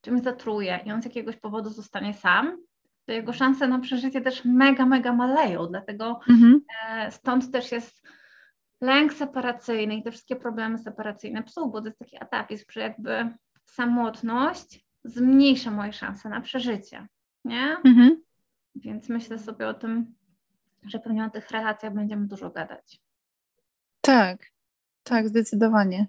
czymś 0.00 0.22
zatruje 0.22 0.80
i 0.84 0.92
on 0.92 1.02
z 1.02 1.04
jakiegoś 1.04 1.36
powodu 1.36 1.70
zostanie 1.70 2.14
sam, 2.14 2.58
to 3.06 3.12
jego 3.12 3.32
szanse 3.32 3.68
na 3.68 3.78
przeżycie 3.78 4.20
też 4.20 4.44
mega, 4.44 4.86
mega 4.86 5.12
maleją. 5.12 5.66
Dlatego 5.66 6.20
mhm. 6.30 6.60
E, 6.88 7.10
stąd 7.10 7.52
też 7.52 7.72
jest 7.72 8.08
lęk 8.80 9.12
separacyjny 9.12 9.96
i 9.96 10.02
te 10.02 10.10
wszystkie 10.10 10.36
problemy 10.36 10.78
separacyjne 10.78 11.42
psów, 11.42 11.72
bo 11.72 11.80
to 11.80 11.86
jest 11.86 11.98
taki 11.98 12.22
atapizm, 12.22 12.64
że 12.70 12.80
jakby 12.80 13.34
samotność 13.64 14.86
zmniejsza 15.04 15.70
moje 15.70 15.92
szanse 15.92 16.28
na 16.28 16.40
przeżycie, 16.40 17.06
nie? 17.48 17.76
Mhm. 17.84 18.22
Więc 18.74 19.08
myślę 19.08 19.38
sobie 19.38 19.68
o 19.68 19.74
tym, 19.74 20.14
że 20.86 20.98
pewnie 20.98 21.24
o 21.24 21.30
tych 21.30 21.50
relacjach 21.50 21.94
będziemy 21.94 22.26
dużo 22.26 22.50
gadać. 22.50 23.00
Tak, 24.00 24.46
tak, 25.02 25.28
zdecydowanie. 25.28 26.06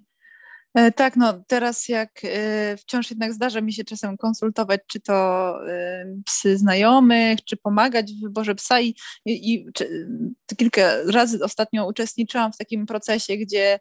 E, 0.74 0.92
tak, 0.92 1.16
no 1.16 1.44
teraz 1.48 1.88
jak 1.90 2.22
e, 2.24 2.78
wciąż 2.78 3.10
jednak 3.10 3.34
zdarza 3.34 3.62
mi 3.62 3.74
się 3.74 3.84
czasem 3.84 4.18
konsultować, 4.18 4.82
czy 4.88 5.00
to 5.00 5.14
e, 5.68 6.06
psy 6.26 6.58
znajomych, 6.58 7.44
czy 7.44 7.58
pomagać 7.58 8.14
w 8.14 8.22
wyborze 8.22 8.56
psa 8.56 8.82
i, 8.82 8.96
i, 9.26 9.54
i 9.54 9.66
czy, 9.74 10.08
kilka 10.58 10.82
razy 11.08 11.44
ostatnio 11.44 11.88
uczestniczyłam 11.88 12.54
w 12.54 12.58
takim 12.58 12.86
procesie, 12.86 13.38
gdzie 13.38 13.80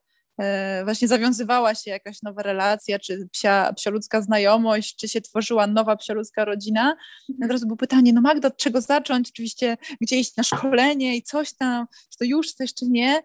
właśnie 0.84 1.08
zawiązywała 1.08 1.74
się 1.74 1.90
jakaś 1.90 2.22
nowa 2.22 2.42
relacja, 2.42 2.98
czy 2.98 3.28
psia, 3.32 3.72
psioludzka 3.72 4.22
znajomość, 4.22 4.96
czy 4.96 5.08
się 5.08 5.20
tworzyła 5.20 5.66
nowa 5.66 5.96
psioludzka 5.96 6.44
rodzina. 6.44 6.96
Od 7.44 7.50
razu 7.50 7.66
było 7.66 7.76
pytanie, 7.76 8.12
no 8.12 8.20
Magda, 8.20 8.48
od 8.48 8.56
czego 8.56 8.80
zacząć? 8.80 9.30
Oczywiście 9.30 9.76
gdzie 10.00 10.16
iść 10.16 10.36
na 10.36 10.42
szkolenie 10.42 11.16
i 11.16 11.22
coś 11.22 11.52
tam, 11.52 11.86
czy 12.10 12.18
to 12.18 12.24
już, 12.24 12.54
to 12.54 12.64
jeszcze 12.64 12.86
nie. 12.86 13.22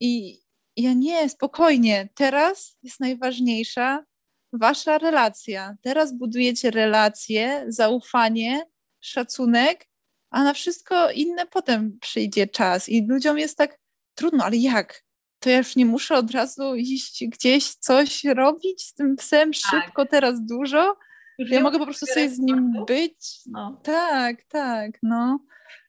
I, 0.00 0.40
ja 0.76 0.92
nie, 0.92 1.28
spokojnie, 1.28 2.08
teraz 2.14 2.76
jest 2.82 3.00
najważniejsza 3.00 4.04
wasza 4.52 4.98
relacja. 4.98 5.76
Teraz 5.82 6.18
budujecie 6.18 6.70
relacje, 6.70 7.64
zaufanie, 7.68 8.66
szacunek, 9.00 9.86
a 10.30 10.44
na 10.44 10.54
wszystko 10.54 11.10
inne 11.10 11.46
potem 11.46 11.98
przyjdzie 12.00 12.46
czas. 12.46 12.88
I 12.88 13.06
ludziom 13.06 13.38
jest 13.38 13.58
tak 13.58 13.78
trudno, 14.14 14.44
ale 14.44 14.56
jak? 14.56 15.04
To 15.44 15.50
ja 15.50 15.58
już 15.58 15.76
nie 15.76 15.86
muszę 15.86 16.14
od 16.14 16.30
razu 16.30 16.74
iść 16.74 17.24
gdzieś 17.28 17.74
coś 17.74 18.24
robić 18.24 18.82
z 18.82 18.94
tym 18.94 19.16
psem 19.16 19.50
tak. 19.52 19.82
szybko, 19.84 20.06
teraz 20.06 20.46
dużo. 20.46 20.96
Już 21.38 21.50
ja 21.50 21.60
mogę 21.60 21.78
po 21.78 21.84
prostu 21.84 22.06
sobie 22.06 22.30
z 22.30 22.38
nim 22.38 22.84
być. 22.86 23.40
No. 23.46 23.80
Tak, 23.82 24.44
tak, 24.44 24.90
no. 25.02 25.38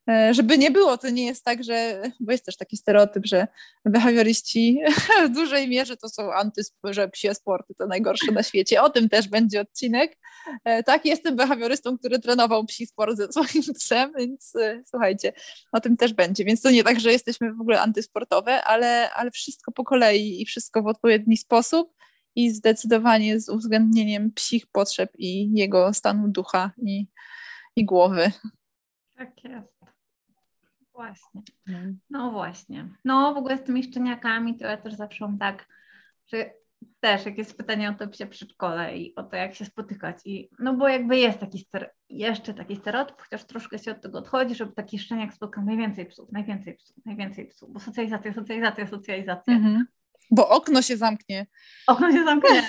E, 0.09 0.33
żeby 0.33 0.57
nie 0.57 0.71
było, 0.71 0.97
to 0.97 1.09
nie 1.09 1.25
jest 1.25 1.45
tak, 1.45 1.63
że, 1.63 2.01
bo 2.19 2.31
jest 2.31 2.45
też 2.45 2.57
taki 2.57 2.77
stereotyp, 2.77 3.25
że 3.25 3.47
behawioryści 3.85 4.79
w 5.27 5.29
dużej 5.29 5.67
mierze 5.67 5.97
to 5.97 6.09
są 6.09 6.33
anty, 6.33 6.61
że 6.83 7.09
psie 7.09 7.33
sporty 7.33 7.73
to 7.75 7.87
najgorsze 7.87 8.31
na 8.31 8.43
świecie. 8.43 8.81
O 8.81 8.89
tym 8.89 9.09
też 9.09 9.27
będzie 9.27 9.61
odcinek. 9.61 10.17
E, 10.63 10.83
tak, 10.83 11.05
jestem 11.05 11.35
behawiorystą, 11.35 11.97
który 11.97 12.19
trenował 12.19 12.65
psi 12.65 12.87
sport 12.87 13.17
ze 13.17 13.31
swoim 13.31 13.73
psem, 13.79 14.13
więc 14.17 14.55
e, 14.55 14.83
słuchajcie, 14.85 15.33
o 15.71 15.81
tym 15.81 15.97
też 15.97 16.13
będzie. 16.13 16.45
Więc 16.45 16.61
to 16.61 16.71
nie 16.71 16.83
tak, 16.83 16.99
że 16.99 17.11
jesteśmy 17.11 17.53
w 17.53 17.61
ogóle 17.61 17.81
antysportowe, 17.81 18.63
ale, 18.63 19.11
ale 19.11 19.31
wszystko 19.31 19.71
po 19.71 19.83
kolei 19.83 20.41
i 20.41 20.45
wszystko 20.45 20.83
w 20.83 20.87
odpowiedni 20.87 21.37
sposób 21.37 21.93
i 22.35 22.51
zdecydowanie 22.51 23.39
z 23.39 23.49
uwzględnieniem 23.49 24.31
psich 24.31 24.67
potrzeb 24.67 25.09
i 25.17 25.53
jego 25.53 25.93
stanu 25.93 26.27
ducha 26.27 26.71
i, 26.77 27.07
i 27.75 27.85
głowy. 27.85 28.31
Tak 29.17 29.43
jest. 29.43 29.74
Właśnie. 30.95 31.41
Mhm. 31.67 31.99
No 32.09 32.31
właśnie. 32.31 32.89
No 33.05 33.33
w 33.33 33.37
ogóle 33.37 33.57
z 33.57 33.63
tymi 33.63 33.83
szczeniakami 33.83 34.57
to 34.57 34.67
ja 34.67 34.77
też 34.77 34.93
zawsze 34.93 35.25
mam 35.25 35.37
tak, 35.37 35.67
że 36.27 36.51
też 36.99 37.25
jak 37.25 37.37
jest 37.37 37.57
pytanie 37.57 37.89
o 37.89 37.93
to 37.93 38.07
psie 38.07 38.25
przedszkole 38.25 38.97
i 38.97 39.15
o 39.15 39.23
to, 39.23 39.35
jak 39.35 39.55
się 39.55 39.65
spotykać. 39.65 40.17
I, 40.25 40.49
no 40.59 40.73
bo 40.73 40.87
jakby 40.87 41.17
jest 41.17 41.39
taki 41.39 41.67
jeszcze 42.09 42.53
taki 42.53 42.75
stereotyp, 42.75 43.21
chociaż 43.21 43.45
troszkę 43.45 43.79
się 43.79 43.91
od 43.91 44.01
tego 44.01 44.19
odchodzi, 44.19 44.55
żeby 44.55 44.71
taki 44.71 44.99
szczeniak 44.99 45.33
spotkał 45.33 45.65
najwięcej 45.65 46.05
psów, 46.05 46.31
najwięcej 46.31 46.75
psów, 46.75 47.05
najwięcej 47.05 47.47
psów, 47.47 47.73
bo 47.73 47.79
socjalizacja, 47.79 48.33
socjalizacja, 48.33 48.87
socjalizacja. 48.87 49.53
Mhm. 49.53 49.85
Bo 50.31 50.49
okno 50.49 50.81
się 50.81 50.97
zamknie. 50.97 51.47
Okno 51.87 52.11
się 52.11 52.25
zamknie. 52.25 52.63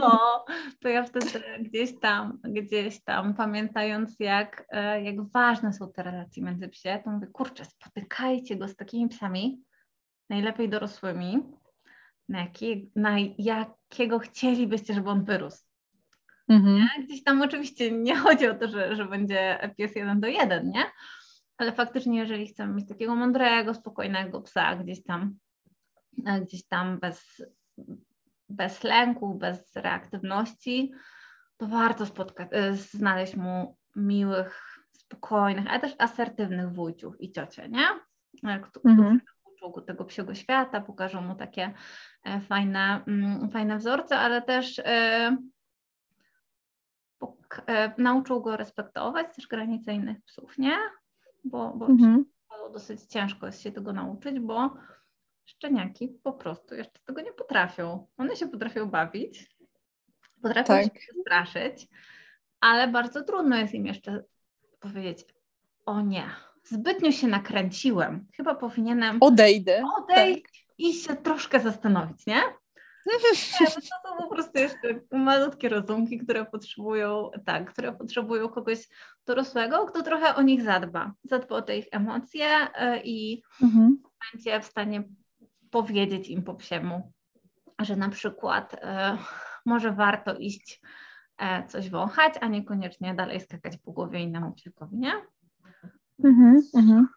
No, 0.00 0.44
to 0.82 0.88
ja 0.88 1.02
wtedy 1.02 1.26
gdzieś 1.60 2.00
tam, 2.00 2.38
gdzieś 2.44 3.04
tam, 3.04 3.34
pamiętając 3.34 4.16
jak, 4.18 4.66
e, 4.70 5.02
jak 5.02 5.30
ważne 5.30 5.72
są 5.72 5.92
te 5.92 6.02
relacje 6.02 6.42
między 6.42 6.68
psie, 6.68 7.00
to 7.04 7.10
mówię, 7.10 7.26
kurczę, 7.26 7.64
spotykajcie 7.64 8.56
go 8.56 8.68
z 8.68 8.76
takimi 8.76 9.08
psami, 9.08 9.62
najlepiej 10.30 10.68
dorosłymi, 10.68 11.42
na, 12.28 12.40
jakie, 12.40 12.76
na 12.96 13.16
jakiego 13.38 14.18
chcielibyście, 14.18 14.94
żeby 14.94 15.10
on 15.10 15.24
wyrósł. 15.24 15.68
Mhm. 16.48 16.88
Gdzieś 17.04 17.24
tam 17.24 17.42
oczywiście 17.42 17.90
nie 17.90 18.16
chodzi 18.16 18.46
o 18.46 18.54
to, 18.54 18.68
że, 18.68 18.96
że 18.96 19.04
będzie 19.04 19.72
pies 19.76 19.96
jeden 19.96 20.20
do 20.20 20.28
jeden, 20.28 20.70
nie? 20.70 20.84
Ale 21.58 21.72
faktycznie, 21.72 22.18
jeżeli 22.18 22.46
chcemy 22.46 22.74
mieć 22.74 22.88
takiego 22.88 23.14
mądrego, 23.14 23.74
spokojnego 23.74 24.40
psa 24.40 24.76
gdzieś 24.76 25.04
tam, 25.04 25.38
gdzieś 26.42 26.66
tam 26.66 26.98
bez, 26.98 27.42
bez 28.48 28.84
lęku, 28.84 29.34
bez 29.34 29.76
reaktywności, 29.76 30.92
to 31.56 31.66
warto 31.66 32.06
spotkać, 32.06 32.48
e, 32.52 32.74
znaleźć 32.74 33.36
mu 33.36 33.76
miłych, 33.96 34.78
spokojnych, 34.92 35.66
ale 35.66 35.80
też 35.80 35.94
asertywnych 35.98 36.72
wujciów 36.72 37.20
i 37.20 37.32
ciocie, 37.32 37.68
nie? 37.68 37.86
Którzy 38.60 38.88
mhm. 38.88 39.20
uczą 39.44 39.82
tego 39.82 40.04
psiego 40.04 40.34
świata, 40.34 40.80
pokażą 40.80 41.20
mu 41.20 41.34
takie 41.34 41.74
fajne, 42.48 43.04
mm, 43.06 43.50
fajne 43.50 43.78
wzorce, 43.78 44.18
ale 44.18 44.42
też 44.42 44.82
nauczył 47.98 48.42
go 48.42 48.56
respektować 48.56 49.36
też 49.36 49.46
granice 49.46 49.92
innych 49.92 50.22
psów, 50.24 50.58
nie? 50.58 50.76
Bo, 51.44 51.72
bo 51.76 51.86
mhm. 51.86 52.24
dosyć 52.72 53.02
ciężko 53.02 53.46
jest 53.46 53.62
się 53.62 53.72
tego 53.72 53.92
nauczyć, 53.92 54.40
bo 54.40 54.74
szczeniaki 55.48 56.08
po 56.22 56.32
prostu 56.32 56.74
jeszcze 56.74 56.98
tego 57.04 57.20
nie 57.20 57.32
potrafią. 57.32 58.06
One 58.16 58.36
się 58.36 58.48
potrafią 58.48 58.86
bawić, 58.86 59.56
potrafią 60.42 60.66
tak. 60.66 61.02
się 61.02 61.12
straszyć, 61.20 61.88
ale 62.60 62.88
bardzo 62.88 63.24
trudno 63.24 63.56
jest 63.56 63.74
im 63.74 63.86
jeszcze 63.86 64.24
powiedzieć, 64.80 65.24
o 65.86 66.00
nie, 66.00 66.30
zbytnio 66.64 67.12
się 67.12 67.26
nakręciłem, 67.26 68.26
chyba 68.36 68.54
powinienem 68.54 69.18
odejdę, 69.20 69.82
odejść 69.98 70.42
tak. 70.42 70.78
i 70.78 70.94
się 70.94 71.16
troszkę 71.16 71.60
zastanowić, 71.60 72.26
nie? 72.26 72.42
Nie, 73.06 73.14
to 73.74 73.80
są 73.80 74.16
po 74.18 74.34
prostu 74.34 74.58
jeszcze 74.58 75.00
malutkie 75.12 75.68
rozumki, 75.68 76.18
które 76.18 76.44
potrzebują, 76.44 77.30
tak, 77.46 77.72
które 77.72 77.92
potrzebują 77.92 78.48
kogoś 78.48 78.88
dorosłego, 79.26 79.86
kto 79.86 80.02
trochę 80.02 80.34
o 80.34 80.42
nich 80.42 80.62
zadba. 80.62 81.12
Zadba 81.24 81.56
o 81.56 81.62
te 81.62 81.78
ich 81.78 81.86
emocje 81.90 82.46
e, 82.74 83.00
i 83.04 83.42
mhm. 83.62 84.02
będzie 84.32 84.60
w 84.60 84.64
stanie 84.64 85.04
powiedzieć 85.70 86.28
im 86.28 86.42
po 86.42 86.54
psiemu, 86.54 87.12
że 87.78 87.96
na 87.96 88.08
przykład 88.08 88.74
e, 88.74 89.18
może 89.66 89.92
warto 89.92 90.34
iść 90.34 90.80
e, 91.38 91.66
coś 91.68 91.90
wąchać, 91.90 92.34
a 92.40 92.46
niekoniecznie 92.46 93.14
dalej 93.14 93.40
skakać 93.40 93.76
po 93.76 93.92
głowie 93.92 94.20
innemu 94.20 94.52
psikowi, 94.52 94.98
nie? 94.98 95.12
Mhm, 96.24 96.62
mhm. 96.74 97.08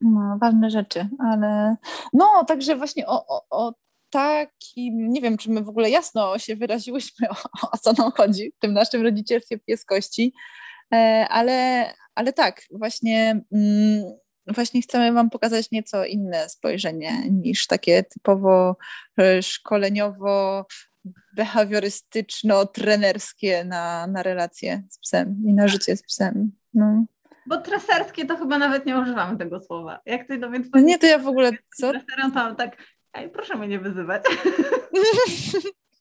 No, 0.00 0.38
ważne 0.40 0.70
rzeczy, 0.70 1.08
ale 1.18 1.76
no, 2.12 2.44
także 2.44 2.76
właśnie 2.76 3.06
o, 3.06 3.26
o, 3.26 3.44
o 3.50 3.74
takim, 4.10 5.08
nie 5.08 5.20
wiem, 5.20 5.36
czy 5.36 5.50
my 5.50 5.62
w 5.62 5.68
ogóle 5.68 5.90
jasno 5.90 6.38
się 6.38 6.56
wyraziłyśmy, 6.56 7.28
o, 7.62 7.70
o 7.70 7.78
co 7.78 7.92
nam 7.92 8.12
chodzi 8.12 8.52
w 8.56 8.58
tym 8.58 8.72
naszym 8.72 9.02
rodzicielstwie 9.02 9.58
pieskości, 9.58 10.34
e, 10.94 11.26
ale, 11.30 11.92
ale 12.14 12.32
tak, 12.32 12.62
właśnie, 12.70 13.40
mm, 13.52 14.04
właśnie 14.46 14.82
chcemy 14.82 15.12
Wam 15.12 15.30
pokazać 15.30 15.70
nieco 15.70 16.04
inne 16.04 16.48
spojrzenie 16.48 17.30
niż 17.30 17.66
takie 17.66 18.02
typowo 18.02 18.76
e, 19.18 19.42
szkoleniowo 19.42 20.66
behawiorystyczno-trenerskie 21.36 23.64
na, 23.64 24.06
na 24.06 24.22
relacje 24.22 24.82
z 24.90 24.98
psem 24.98 25.42
i 25.46 25.54
na 25.54 25.68
życie 25.68 25.96
z 25.96 26.02
psem. 26.02 26.52
No. 26.74 27.04
Bo 27.46 27.60
treserskie 27.60 28.26
to 28.26 28.36
chyba 28.36 28.58
nawet 28.58 28.86
nie 28.86 28.98
używamy 28.98 29.38
tego 29.38 29.60
słowa. 29.60 30.00
Jak 30.06 30.28
ty 30.28 30.38
do 30.38 30.50
mnie 30.50 30.60
no 30.74 30.80
Nie, 30.80 30.98
to 30.98 31.06
ja 31.06 31.18
w 31.18 31.28
ogóle 31.28 31.50
co? 31.76 31.90
Treserem 31.90 32.32
to 32.32 32.54
tak, 32.54 32.76
ej, 33.12 33.30
proszę 33.30 33.56
mnie 33.56 33.68
nie 33.68 33.80
wyzywać. 33.80 34.22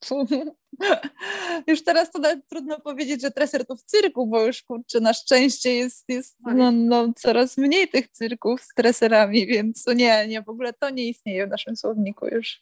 już 1.67 1.83
teraz 1.83 2.11
to 2.11 2.19
nawet 2.19 2.47
trudno 2.47 2.79
powiedzieć, 2.79 3.21
że 3.21 3.31
treser 3.31 3.65
to 3.65 3.75
w 3.75 3.83
cyrku, 3.83 4.27
bo 4.27 4.45
już 4.45 4.63
kurczę, 4.63 4.99
na 4.99 5.13
szczęście 5.13 5.75
jest, 5.75 6.09
jest 6.09 6.37
no, 6.55 6.71
no, 6.71 7.13
coraz 7.15 7.57
mniej 7.57 7.87
tych 7.87 8.09
cyrków 8.09 8.61
z 8.61 8.73
treserami, 8.73 9.47
więc 9.47 9.87
nie, 9.87 10.27
nie, 10.27 10.41
w 10.41 10.49
ogóle 10.49 10.73
to 10.73 10.89
nie 10.89 11.07
istnieje 11.07 11.47
w 11.47 11.49
naszym 11.49 11.75
słowniku 11.75 12.27
już. 12.27 12.61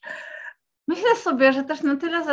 Myślę 0.88 1.16
sobie, 1.16 1.54
że 1.54 1.64
też 1.64 1.82
na 1.82 1.96
tyle 1.96 2.24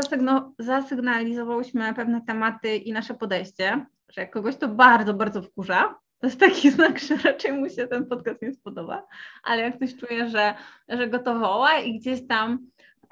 zasygnalizowałyśmy 0.59 1.95
pewne 1.95 2.21
tematy 2.27 2.77
i 2.77 2.93
nasze 2.93 3.15
podejście, 3.15 3.87
że 4.09 4.21
jak 4.21 4.31
kogoś 4.31 4.57
to 4.57 4.69
bardzo, 4.69 5.15
bardzo 5.15 5.43
wkurza, 5.43 5.95
to 6.19 6.27
jest 6.27 6.41
taki 6.41 6.71
znak, 6.77 6.99
że 6.99 7.17
raczej 7.17 7.53
mu 7.53 7.69
się 7.69 7.87
ten 7.87 8.07
podcast 8.07 8.43
nie 8.43 8.53
spodoba, 8.53 9.07
ale 9.43 9.63
jak 9.63 9.77
ktoś 9.77 9.97
czuje, 9.97 10.29
że, 10.29 10.55
że 10.89 11.09
go 11.09 11.19
to 11.19 11.39
woła 11.39 11.79
i 11.79 11.99
gdzieś 11.99 12.27
tam 12.27 12.59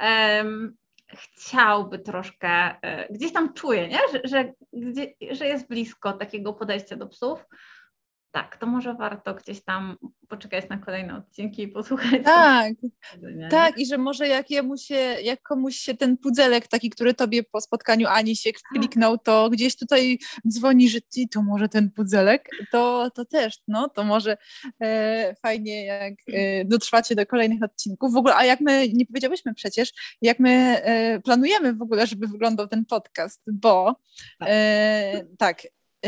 um, 0.01 0.77
chciałby 1.17 1.99
troszkę, 1.99 2.49
e, 2.83 3.13
gdzieś 3.13 3.33
tam 3.33 3.55
czuje, 3.55 3.89
nie? 3.89 3.99
Że, 4.13 4.21
że, 4.25 4.53
że 5.35 5.47
jest 5.47 5.69
blisko 5.69 6.13
takiego 6.13 6.53
podejścia 6.53 6.97
do 6.97 7.07
psów, 7.07 7.45
tak, 8.31 8.57
to 8.57 8.67
może 8.67 8.95
warto 8.95 9.35
gdzieś 9.35 9.61
tam 9.61 9.97
poczekać 10.29 10.69
na 10.69 10.79
kolejne 10.79 11.17
odcinki 11.17 11.63
i 11.63 11.69
posłuchać. 11.69 12.25
Tak, 12.25 12.73
tak 13.51 13.79
i 13.79 13.87
że 13.87 13.99
może 13.99 14.29
jak, 14.29 14.51
jemu 14.51 14.77
się, 14.77 14.95
jak 15.23 15.43
komuś 15.43 15.77
się 15.77 15.95
ten 15.95 16.17
pudzelek 16.17 16.69
taki, 16.69 16.91
który 16.91 17.15
tobie 17.15 17.43
po 17.43 17.61
spotkaniu 17.61 18.09
Ani 18.09 18.37
się 18.37 18.51
kliknął, 18.53 19.19
to 19.19 19.51
gdzieś 19.51 19.77
tutaj 19.77 20.19
dzwoni, 20.49 20.89
że 20.89 21.01
ty, 21.01 21.29
to 21.31 21.43
może 21.43 21.69
ten 21.69 21.91
pudzelek, 21.91 22.49
to, 22.73 23.11
to 23.15 23.25
też, 23.25 23.59
no, 23.69 23.89
to 23.89 24.05
może 24.05 24.37
e, 24.81 25.35
fajnie 25.43 25.85
jak 25.85 26.15
e, 26.33 26.65
dotrwacie 26.65 27.15
do 27.15 27.27
kolejnych 27.27 27.63
odcinków. 27.63 28.13
W 28.13 28.17
ogóle, 28.17 28.35
a 28.37 28.45
jak 28.45 28.61
my, 28.61 28.89
nie 28.93 29.07
powiedziałyśmy 29.07 29.55
przecież, 29.55 29.93
jak 30.23 30.39
my 30.39 30.51
e, 30.83 31.21
planujemy 31.21 31.75
w 31.75 31.83
ogóle, 31.83 32.07
żeby 32.07 32.27
wyglądał 32.27 32.69
ten 32.69 32.85
podcast, 32.85 33.43
bo 33.53 34.01
tak, 34.39 34.49
e, 34.51 35.25
tak 35.39 35.63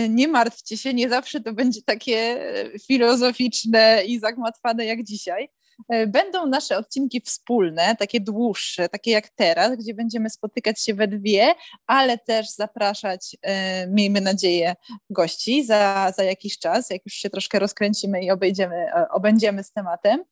nie 0.08 0.28
martwcie 0.28 0.76
się, 0.76 0.94
nie 0.94 1.08
zawsze 1.08 1.40
to 1.40 1.52
będzie 1.52 1.82
takie 1.82 2.16
e, 2.16 2.78
filozoficzne 2.78 4.02
i 4.06 4.18
zagmatwane 4.18 4.84
jak 4.84 5.04
dzisiaj. 5.04 5.48
E, 5.88 6.06
będą 6.06 6.46
nasze 6.46 6.78
odcinki 6.78 7.20
wspólne, 7.20 7.96
takie 7.96 8.20
dłuższe, 8.20 8.88
takie 8.88 9.10
jak 9.10 9.28
teraz, 9.28 9.76
gdzie 9.76 9.94
będziemy 9.94 10.30
spotykać 10.30 10.82
się 10.82 10.94
we 10.94 11.08
dwie, 11.08 11.54
ale 11.86 12.18
też 12.18 12.50
zapraszać, 12.50 13.36
e, 13.42 13.86
miejmy 13.86 14.20
nadzieję, 14.20 14.74
gości 15.10 15.64
za, 15.64 16.12
za 16.16 16.24
jakiś 16.24 16.58
czas, 16.58 16.90
jak 16.90 17.02
już 17.06 17.14
się 17.14 17.30
troszkę 17.30 17.58
rozkręcimy 17.58 18.24
i 18.24 18.30
obejdziemy, 18.30 18.76
e, 18.76 19.08
obędziemy 19.10 19.64
z 19.64 19.72
tematem. 19.72 20.24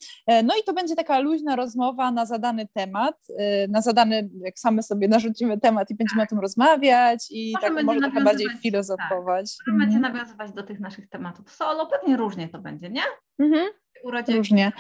No 0.45 0.55
i 0.61 0.65
to 0.65 0.73
będzie 0.73 0.97
taka 0.97 1.19
luźna 1.19 1.57
rozmowa 1.57 2.11
na 2.11 2.27
zadany 2.27 2.69
temat, 2.75 3.27
na 3.69 3.83
zadany, 3.83 4.31
jak 4.41 4.59
same 4.59 4.83
sobie 4.83 5.09
narzucimy 5.09 5.61
temat 5.61 5.91
i 5.91 5.95
będziemy 5.95 6.23
o 6.23 6.27
tym 6.27 6.39
rozmawiać 6.39 7.27
i 7.31 7.53
może 7.53 7.75
tak 7.75 7.85
może 7.85 8.01
trochę 8.01 8.21
bardziej 8.21 8.49
filozofować. 8.63 9.57
Tak. 9.67 9.79
Będziecie 9.79 9.97
mhm. 9.97 10.15
nawiązywać 10.15 10.53
do 10.53 10.63
tych 10.63 10.81
naszych 10.81 11.09
tematów 11.09 11.51
solo, 11.51 11.87
pewnie 11.87 12.17
różnie 12.17 12.49
to 12.49 12.59
będzie, 12.59 12.91
nie? 12.91 13.03
Mhm. 13.39 13.69
Różnie. 14.29 14.73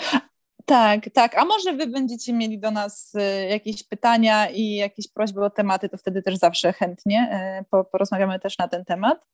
Tak, 0.68 1.10
tak. 1.14 1.38
A 1.38 1.44
może 1.44 1.72
wy 1.72 1.86
będziecie 1.86 2.32
mieli 2.32 2.58
do 2.58 2.70
nas 2.70 3.14
y, 3.14 3.48
jakieś 3.48 3.82
pytania 3.82 4.50
i 4.50 4.74
jakieś 4.74 5.08
prośby 5.08 5.44
o 5.44 5.50
tematy, 5.50 5.88
to 5.88 5.96
wtedy 5.96 6.22
też 6.22 6.36
zawsze 6.36 6.72
chętnie 6.72 7.40
y, 7.62 7.84
porozmawiamy 7.92 8.40
też 8.40 8.58
na 8.58 8.68
ten 8.68 8.84
temat. 8.84 9.26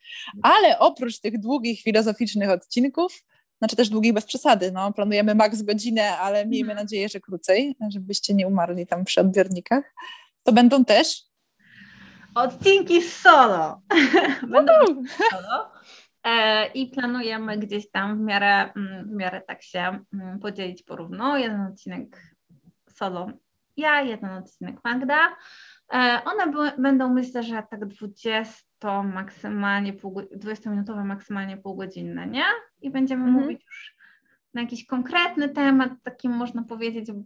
Ale 0.42 0.79
oprócz 0.79 1.20
tych 1.20 1.40
długich 1.40 1.83
filozoficznych 1.83 2.51
odcinków, 2.51 3.25
znaczy 3.59 3.77
też 3.77 3.88
długich 3.88 4.12
bez 4.12 4.25
przesady, 4.25 4.73
no, 4.73 4.92
planujemy 4.92 5.35
maks 5.35 5.62
godzinę, 5.62 6.18
ale 6.18 6.47
miejmy 6.47 6.73
mhm. 6.73 6.85
nadzieję, 6.85 7.09
że 7.09 7.20
krócej, 7.20 7.77
żebyście 7.88 8.35
nie 8.35 8.47
umarli 8.47 8.87
tam 8.87 9.05
przy 9.05 9.20
odbiornikach. 9.20 9.94
To 10.42 10.53
będą 10.53 10.85
też 10.85 11.23
odcinki 12.35 13.03
solo. 13.03 13.81
będą 14.53 14.73
solo. 15.31 15.74
E, 16.25 16.67
i 16.67 16.87
planujemy 16.87 17.59
gdzieś 17.59 17.91
tam 17.91 18.19
w 18.19 18.21
miarę, 18.21 18.73
mm, 18.73 19.09
w 19.09 19.13
miarę 19.13 19.41
tak 19.41 19.63
się 19.63 20.05
mm, 20.15 20.39
podzielić 20.39 20.83
porówno. 20.83 21.39
Jeden 21.39 21.61
odcinek 21.61 22.35
solo 22.89 23.29
ja, 23.77 24.03
jeden 24.03 24.31
odcinek 24.31 24.77
Magda. 24.85 25.37
E, 25.93 26.21
one 26.25 26.73
będą 26.79 27.15
myślę, 27.15 27.43
że 27.43 27.63
tak 27.71 27.87
20 27.87 29.03
maksymalnie 29.03 29.93
pół, 29.93 30.21
20-minutowe 30.21 31.05
maksymalnie 31.05 31.57
półgodzinne, 31.57 32.27
nie? 32.27 32.45
I 32.81 32.91
będziemy 32.91 33.25
mhm. 33.25 33.43
mówić 33.43 33.65
już 33.65 33.97
na 34.55 34.61
jakiś 34.61 34.87
konkretny 34.87 35.49
temat, 35.49 35.93
takim 36.03 36.33
można 36.33 36.63
powiedzieć 36.63 37.13
w 37.13 37.25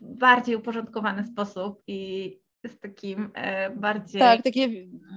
bardziej 0.00 0.56
uporządkowany 0.56 1.24
sposób 1.24 1.82
i, 1.86 2.38
z 2.68 2.78
takim 2.78 3.30
e, 3.34 3.70
bardziej... 3.70 4.20
Tak, 4.20 4.42
takie, 4.42 4.68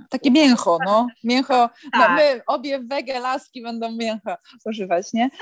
takie 0.09 0.31
mięcho, 0.31 0.77
no. 0.85 1.07
Mięcho, 1.23 1.53
no, 1.53 1.69
tak. 1.91 2.09
no, 2.09 2.15
my 2.15 2.41
obie 2.47 2.79
wege 2.79 3.19
laski 3.19 3.61
będą 3.61 3.91
mięcha 3.91 4.37
używać, 4.65 5.13
nie? 5.13 5.29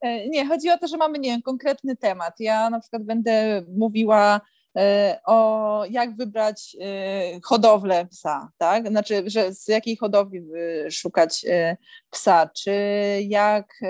E, 0.00 0.28
nie, 0.28 0.46
chodzi 0.46 0.70
o 0.70 0.78
to, 0.78 0.88
że 0.88 0.96
mamy, 0.96 1.18
nie 1.18 1.30
wiem, 1.30 1.42
konkretny 1.42 1.96
temat. 1.96 2.34
Ja 2.40 2.70
na 2.70 2.80
przykład 2.80 3.02
będę 3.02 3.62
mówiła 3.76 4.40
e, 4.76 5.20
o 5.24 5.84
jak 5.90 6.16
wybrać 6.16 6.76
e, 6.80 7.40
hodowlę 7.44 8.06
psa, 8.06 8.50
tak? 8.58 8.88
Znaczy, 8.88 9.22
że 9.26 9.54
z 9.54 9.68
jakiej 9.68 9.96
hodowli 9.96 10.42
szukać 10.90 11.46
psa, 12.10 12.50
czy 12.56 12.72
jak 13.22 13.80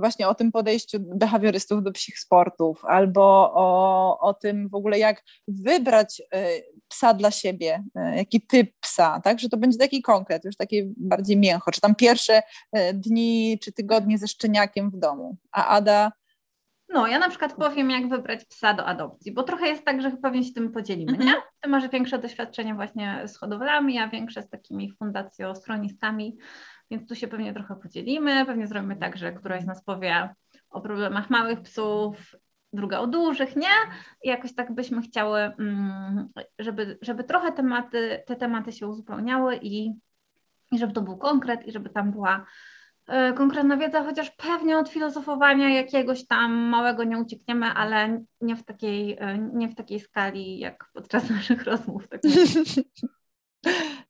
właśnie 0.00 0.28
o 0.28 0.34
tym 0.34 0.52
podejściu 0.52 0.98
behawiorystów 1.00 1.82
do 1.82 1.92
psich 1.92 2.18
sportów, 2.18 2.84
albo 2.84 3.52
o, 3.54 4.18
o 4.20 4.34
tym 4.34 4.68
w 4.68 4.74
ogóle, 4.74 4.98
jak 4.98 5.22
wybrać 5.48 6.22
e, 6.34 6.48
psa 6.88 7.14
dla 7.14 7.30
siebie, 7.30 7.84
e, 7.94 8.16
jaki 8.16 8.40
typ 8.40 8.70
psa, 8.80 9.20
tak, 9.24 9.40
że 9.40 9.48
to 9.48 9.56
będzie 9.56 9.78
taki 9.78 10.02
konkret, 10.02 10.44
już 10.44 10.56
takie 10.56 10.84
bardziej 10.96 11.36
mięcho, 11.36 11.70
czy 11.70 11.80
tam 11.80 11.94
pierwsze 11.94 12.42
e, 12.72 12.94
dni 12.94 13.58
czy 13.62 13.72
tygodnie 13.72 14.18
ze 14.18 14.28
szczeniakiem 14.28 14.90
w 14.90 14.96
domu. 14.96 15.36
A 15.52 15.66
Ada 15.66 16.12
No, 16.92 17.06
ja 17.06 17.18
na 17.18 17.28
przykład 17.28 17.54
powiem, 17.54 17.90
jak 17.90 18.08
wybrać 18.08 18.44
psa 18.44 18.74
do 18.74 18.86
adopcji, 18.86 19.32
bo 19.32 19.42
trochę 19.42 19.68
jest 19.68 19.84
tak, 19.84 20.02
że 20.02 20.10
pewnie 20.10 20.44
się 20.44 20.52
tym 20.52 20.72
podzielimy, 20.72 21.12
nie? 21.12 21.18
Mhm. 21.18 21.42
Ty 21.60 21.68
masz 21.68 21.88
większe 21.88 22.18
doświadczenie 22.18 22.74
właśnie 22.74 23.22
z 23.26 23.36
hodowlami, 23.36 23.98
a 23.98 24.08
większe 24.08 24.42
z 24.42 24.48
takimi 24.48 24.92
fundacjo-schroniskami, 25.02 26.32
więc 26.90 27.08
tu 27.08 27.14
się 27.14 27.28
pewnie 27.28 27.54
trochę 27.54 27.76
podzielimy, 27.76 28.46
pewnie 28.46 28.66
zrobimy 28.66 28.96
tak, 28.96 29.16
że 29.16 29.32
któraś 29.32 29.62
z 29.62 29.66
nas 29.66 29.84
powie 29.84 30.34
o 30.70 30.80
problemach 30.80 31.30
małych 31.30 31.60
psów, 31.60 32.16
druga 32.72 32.98
o 32.98 33.06
dużych, 33.06 33.56
nie? 33.56 33.68
I 34.24 34.28
jakoś 34.28 34.54
tak 34.54 34.74
byśmy 34.74 35.02
chciały, 35.02 35.40
mm, 35.40 36.28
żeby, 36.58 36.98
żeby 37.02 37.24
trochę 37.24 37.52
tematy, 37.52 38.22
te 38.26 38.36
tematy 38.36 38.72
się 38.72 38.88
uzupełniały 38.88 39.56
i, 39.62 39.94
i 40.72 40.78
żeby 40.78 40.92
to 40.92 41.02
był 41.02 41.16
konkret 41.16 41.66
i 41.66 41.72
żeby 41.72 41.90
tam 41.90 42.10
była 42.10 42.46
e, 43.06 43.32
konkretna 43.32 43.76
wiedza, 43.76 44.04
chociaż 44.04 44.30
pewnie 44.30 44.78
od 44.78 44.88
filozofowania 44.88 45.68
jakiegoś 45.68 46.26
tam 46.26 46.52
małego 46.52 47.04
nie 47.04 47.18
uciekniemy, 47.18 47.66
ale 47.66 48.24
nie 48.40 48.56
w 48.56 48.64
takiej, 48.64 49.16
e, 49.18 49.38
nie 49.38 49.68
w 49.68 49.74
takiej 49.74 50.00
skali 50.00 50.58
jak 50.58 50.90
podczas 50.92 51.30
naszych 51.30 51.64
rozmów. 51.64 52.08
Tak 52.08 52.20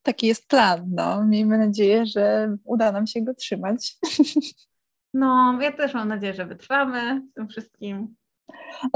Taki 0.03 0.27
jest 0.27 0.49
plan, 0.49 0.85
no. 0.95 1.25
Miejmy 1.27 1.59
nadzieję, 1.59 2.07
że 2.07 2.57
uda 2.65 2.93
nam 2.93 3.07
się 3.07 3.23
go 3.23 3.35
trzymać. 3.35 3.97
No, 5.15 5.59
ja 5.61 5.73
też 5.73 5.95
mam 5.95 6.09
nadzieję, 6.09 6.35
że 6.35 6.47
wytrwamy 6.47 7.23
z 7.31 7.35
tym 7.35 7.49
wszystkim. 7.49 8.15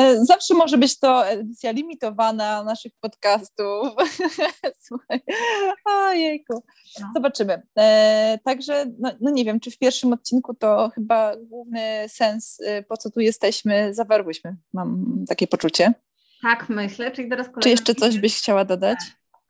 E, 0.00 0.24
zawsze 0.24 0.54
może 0.54 0.78
być 0.78 0.98
to 0.98 1.26
edycja 1.26 1.72
limitowana 1.72 2.64
naszych 2.64 2.92
podcastów. 3.00 3.88
Słuchaj, 4.86 5.20
ojejku. 5.84 6.64
No. 7.00 7.10
Zobaczymy. 7.14 7.62
E, 7.78 8.38
także, 8.44 8.86
no, 8.98 9.10
no, 9.20 9.30
nie 9.30 9.44
wiem, 9.44 9.60
czy 9.60 9.70
w 9.70 9.78
pierwszym 9.78 10.12
odcinku 10.12 10.54
to 10.54 10.90
chyba 10.94 11.36
główny 11.36 12.04
sens, 12.08 12.60
e, 12.66 12.82
po 12.82 12.96
co 12.96 13.10
tu 13.10 13.20
jesteśmy, 13.20 13.94
zawarłyśmy. 13.94 14.56
Mam 14.72 15.04
takie 15.28 15.46
poczucie. 15.46 15.92
Tak, 16.42 16.68
myślę. 16.68 17.10
Czyli 17.10 17.28
teraz 17.28 17.48
Czy 17.60 17.68
jeszcze 17.68 17.94
coś 17.94 18.18
byś 18.18 18.38
chciała 18.38 18.64
dodać? 18.64 18.98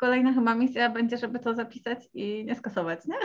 Kolejna 0.04 0.32
chyba 0.32 0.54
misja 0.54 0.90
będzie, 0.90 1.18
żeby 1.18 1.38
to 1.38 1.54
zapisać 1.54 1.98
i 2.14 2.44
nie 2.44 2.54
skasować, 2.54 3.00
nie? 3.06 3.16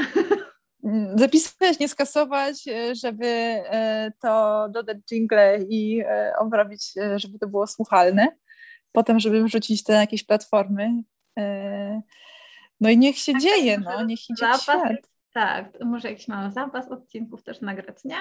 zapisać, 1.15 1.79
nie 1.79 1.89
skasować, 1.89 2.67
e, 2.67 2.95
żeby 2.95 3.25
e, 3.25 4.11
to 4.21 4.65
dodać 4.69 4.97
jingle 5.11 5.63
i 5.63 5.99
e, 5.99 6.33
obrobić, 6.39 6.93
żeby 7.15 7.39
to 7.39 7.47
było 7.47 7.67
słuchalne. 7.67 8.27
Potem, 8.91 9.19
żeby 9.19 9.43
wrzucić 9.43 9.83
to 9.83 9.93
na 9.93 9.99
jakieś 9.99 10.23
platformy. 10.23 11.03
No 12.81 12.89
i 12.89 12.97
niech 12.97 13.17
się 13.17 13.31
tak, 13.31 13.41
dzieje, 13.41 13.75
tak, 13.75 13.85
no, 13.85 14.05
niech 14.05 14.29
idzie 14.29 14.45
zapas, 14.45 14.61
świat. 14.61 15.09
Tak, 15.33 15.65
może 15.85 16.09
jakiś 16.09 16.27
mały 16.27 16.51
zapas 16.51 16.87
odcinków 16.87 17.43
też 17.43 17.61
nagrać, 17.61 18.03
nie? 18.05 18.17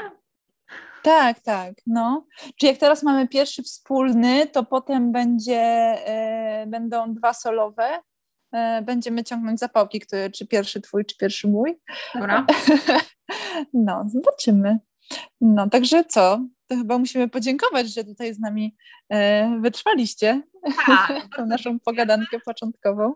Tak, 1.03 1.40
tak, 1.40 1.75
no. 1.87 2.27
Czy 2.57 2.66
jak 2.66 2.77
teraz 2.77 3.03
mamy 3.03 3.29
pierwszy 3.29 3.62
wspólny, 3.62 4.47
to 4.47 4.64
potem 4.64 5.12
będzie, 5.12 5.94
będą 6.66 7.14
dwa 7.14 7.35
solowe, 7.35 8.01
E, 8.01 8.08
będziemy 8.83 9.25
ciągnąć 9.25 9.61
zapałki, 9.61 10.01
który, 10.01 10.31
czy 10.31 10.47
pierwszy 10.47 10.81
twój, 10.81 11.05
czy 11.05 11.17
pierwszy 11.17 11.49
mój. 11.49 11.81
Dobra. 12.15 12.47
No, 13.75 14.05
zobaczymy. 14.07 14.79
No, 15.41 15.69
także 15.71 16.05
co? 16.05 16.41
To 16.67 16.77
chyba 16.77 16.99
musimy 16.99 17.29
podziękować, 17.29 17.95
że 17.95 18.05
tutaj 18.05 18.35
z 18.35 18.39
nami 18.39 18.77
e, 19.09 19.61
wytrwaliście 19.61 20.43
tak. 20.87 21.13
tą 21.37 21.47
naszą 21.47 21.81
pogadankę 21.81 22.41
początkową. 22.41 23.15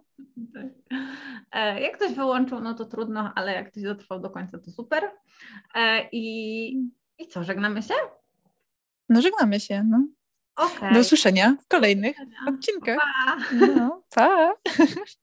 E, 1.53 1.81
jak 1.81 1.97
ktoś 1.97 2.13
wyłączył, 2.13 2.61
no 2.61 2.75
to 2.75 2.85
trudno, 2.85 3.33
ale 3.35 3.55
jak 3.55 3.71
ktoś 3.71 3.83
dotrwał 3.83 4.21
do 4.21 4.31
końca, 4.31 4.59
to 4.59 4.71
super. 4.71 5.11
E, 5.75 6.09
i, 6.13 6.69
I 7.19 7.29
co, 7.29 7.45
żegnamy 7.45 7.83
się? 7.83 7.95
No, 9.09 9.23
żegnamy 9.23 9.61
się. 9.61 9.85
No. 9.85 10.07
Okay. 10.57 10.95
Do 10.95 11.01
usłyszenia 11.01 11.57
w 11.65 11.69
kolejnych 11.69 12.17
odcinkach. 12.49 12.99
Pa. 12.99 13.37
No, 13.67 14.03
pa. 14.15 14.53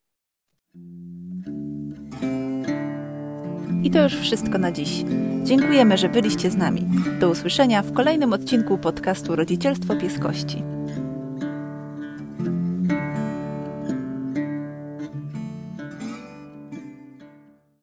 I 3.83 3.91
to 3.91 4.03
już 4.03 4.15
wszystko 4.15 4.57
na 4.57 4.71
dziś. 4.71 5.03
Dziękujemy, 5.43 5.97
że 5.97 6.09
byliście 6.09 6.51
z 6.51 6.57
nami. 6.57 6.81
Do 7.19 7.29
usłyszenia 7.29 7.81
w 7.81 7.93
kolejnym 7.93 8.33
odcinku 8.33 8.77
podcastu 8.77 9.35
Rodzicielstwo 9.35 9.95
Pieskości. 9.95 10.78